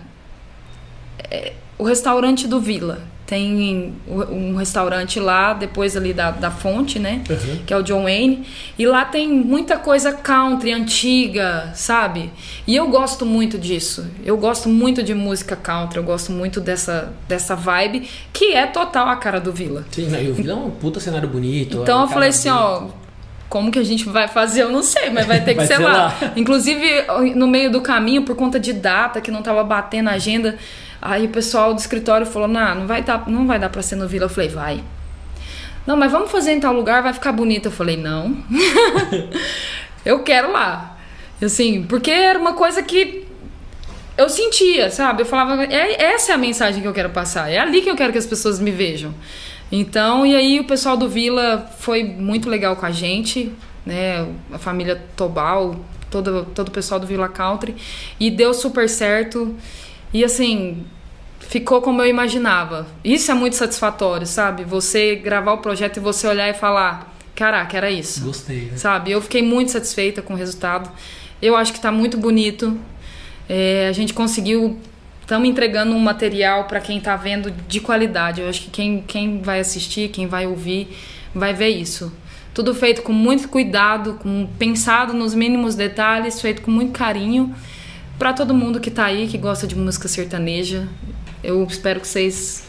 [1.30, 3.02] é, o restaurante do Vila.
[3.26, 7.22] Tem um restaurante lá, depois ali da, da fonte, né?
[7.28, 7.58] Uhum.
[7.66, 8.46] Que é o John Wayne.
[8.78, 12.30] E lá tem muita coisa country, antiga, sabe?
[12.66, 14.06] E eu gosto muito disso.
[14.24, 19.08] Eu gosto muito de música country, eu gosto muito dessa, dessa vibe, que é total
[19.08, 19.84] a cara do Vila.
[19.90, 20.24] Sim, né?
[20.24, 21.82] e o Villa é um puta cenário bonito.
[21.82, 22.94] Então eu falei assim, bonito.
[22.98, 23.01] ó,
[23.52, 24.62] como que a gente vai fazer?
[24.62, 25.92] Eu não sei, mas vai ter que Vai ser ser lá.
[25.92, 26.32] lá.
[26.34, 30.56] Inclusive, no meio do caminho, por conta de data, que não tava batendo a agenda,
[31.02, 33.96] aí o pessoal do escritório falou, não, não vai dar, não vai dar pra ser
[33.96, 34.24] no Vila.
[34.24, 34.82] Eu falei, vai.
[35.86, 37.66] Não, mas vamos fazer em tal lugar, vai ficar bonito.
[37.66, 38.38] Eu falei, não.
[40.02, 40.96] eu quero lá.
[41.42, 43.28] Assim, porque era uma coisa que
[44.16, 45.24] eu sentia, sabe?
[45.24, 47.96] Eu falava, é, essa é a mensagem que eu quero passar, é ali que eu
[47.96, 49.14] quero que as pessoas me vejam.
[49.72, 53.50] Então, e aí o pessoal do Vila foi muito legal com a gente,
[53.86, 54.28] né?
[54.52, 55.76] A família Tobal,
[56.10, 57.74] todo, todo o pessoal do Vila Country,
[58.20, 59.56] e deu super certo.
[60.12, 60.84] E assim,
[61.40, 62.86] ficou como eu imaginava.
[63.02, 64.62] Isso é muito satisfatório, sabe?
[64.64, 68.76] Você gravar o projeto e você olhar e falar: caraca, era isso Gostei, né?
[68.76, 69.10] sabe?
[69.10, 70.90] Eu fiquei muito satisfeita com o resultado.
[71.40, 72.78] Eu acho que tá muito bonito.
[73.48, 74.78] É, a gente conseguiu.
[75.22, 78.40] Estamos entregando um material para quem tá vendo de qualidade.
[78.42, 80.94] Eu acho que quem, quem vai assistir, quem vai ouvir,
[81.34, 82.12] vai ver isso.
[82.52, 87.54] Tudo feito com muito cuidado, com pensado nos mínimos detalhes, feito com muito carinho.
[88.18, 90.86] Para todo mundo que tá aí, que gosta de música sertaneja.
[91.42, 92.64] Eu espero que vocês,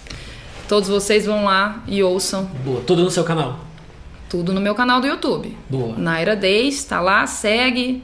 [0.70, 3.60] todos vocês vão lá e ouçam Boa, tudo no seu canal.
[4.30, 5.56] tudo no meu canal do YouTube.
[5.70, 5.98] Boa.
[5.98, 8.02] Naira Days, tá lá, segue,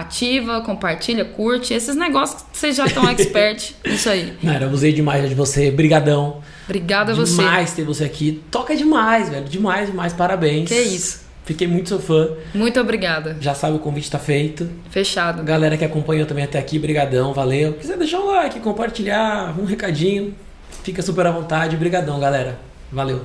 [0.00, 1.72] ativa, compartilha, curte.
[1.74, 3.74] Esses negócios que vocês já estão expert.
[3.84, 4.32] Isso aí.
[4.42, 5.70] Naira, abusei demais de você.
[5.70, 6.40] Brigadão.
[6.64, 7.36] Obrigada a você.
[7.36, 8.42] Demais ter você aqui.
[8.50, 9.44] Toca demais, velho.
[9.44, 10.12] Demais, demais.
[10.12, 10.68] Parabéns.
[10.68, 11.26] Que isso.
[11.44, 12.30] Fiquei muito seu fã.
[12.52, 13.36] Muito obrigada.
[13.40, 14.68] Já sabe, o convite tá feito.
[14.90, 15.44] Fechado.
[15.44, 17.74] Galera que acompanhou também até aqui, brigadão, valeu.
[17.74, 20.34] Se quiser deixar um like, compartilhar, um recadinho,
[20.82, 21.76] fica super à vontade.
[21.76, 22.58] Brigadão, galera.
[22.90, 23.22] Valeu.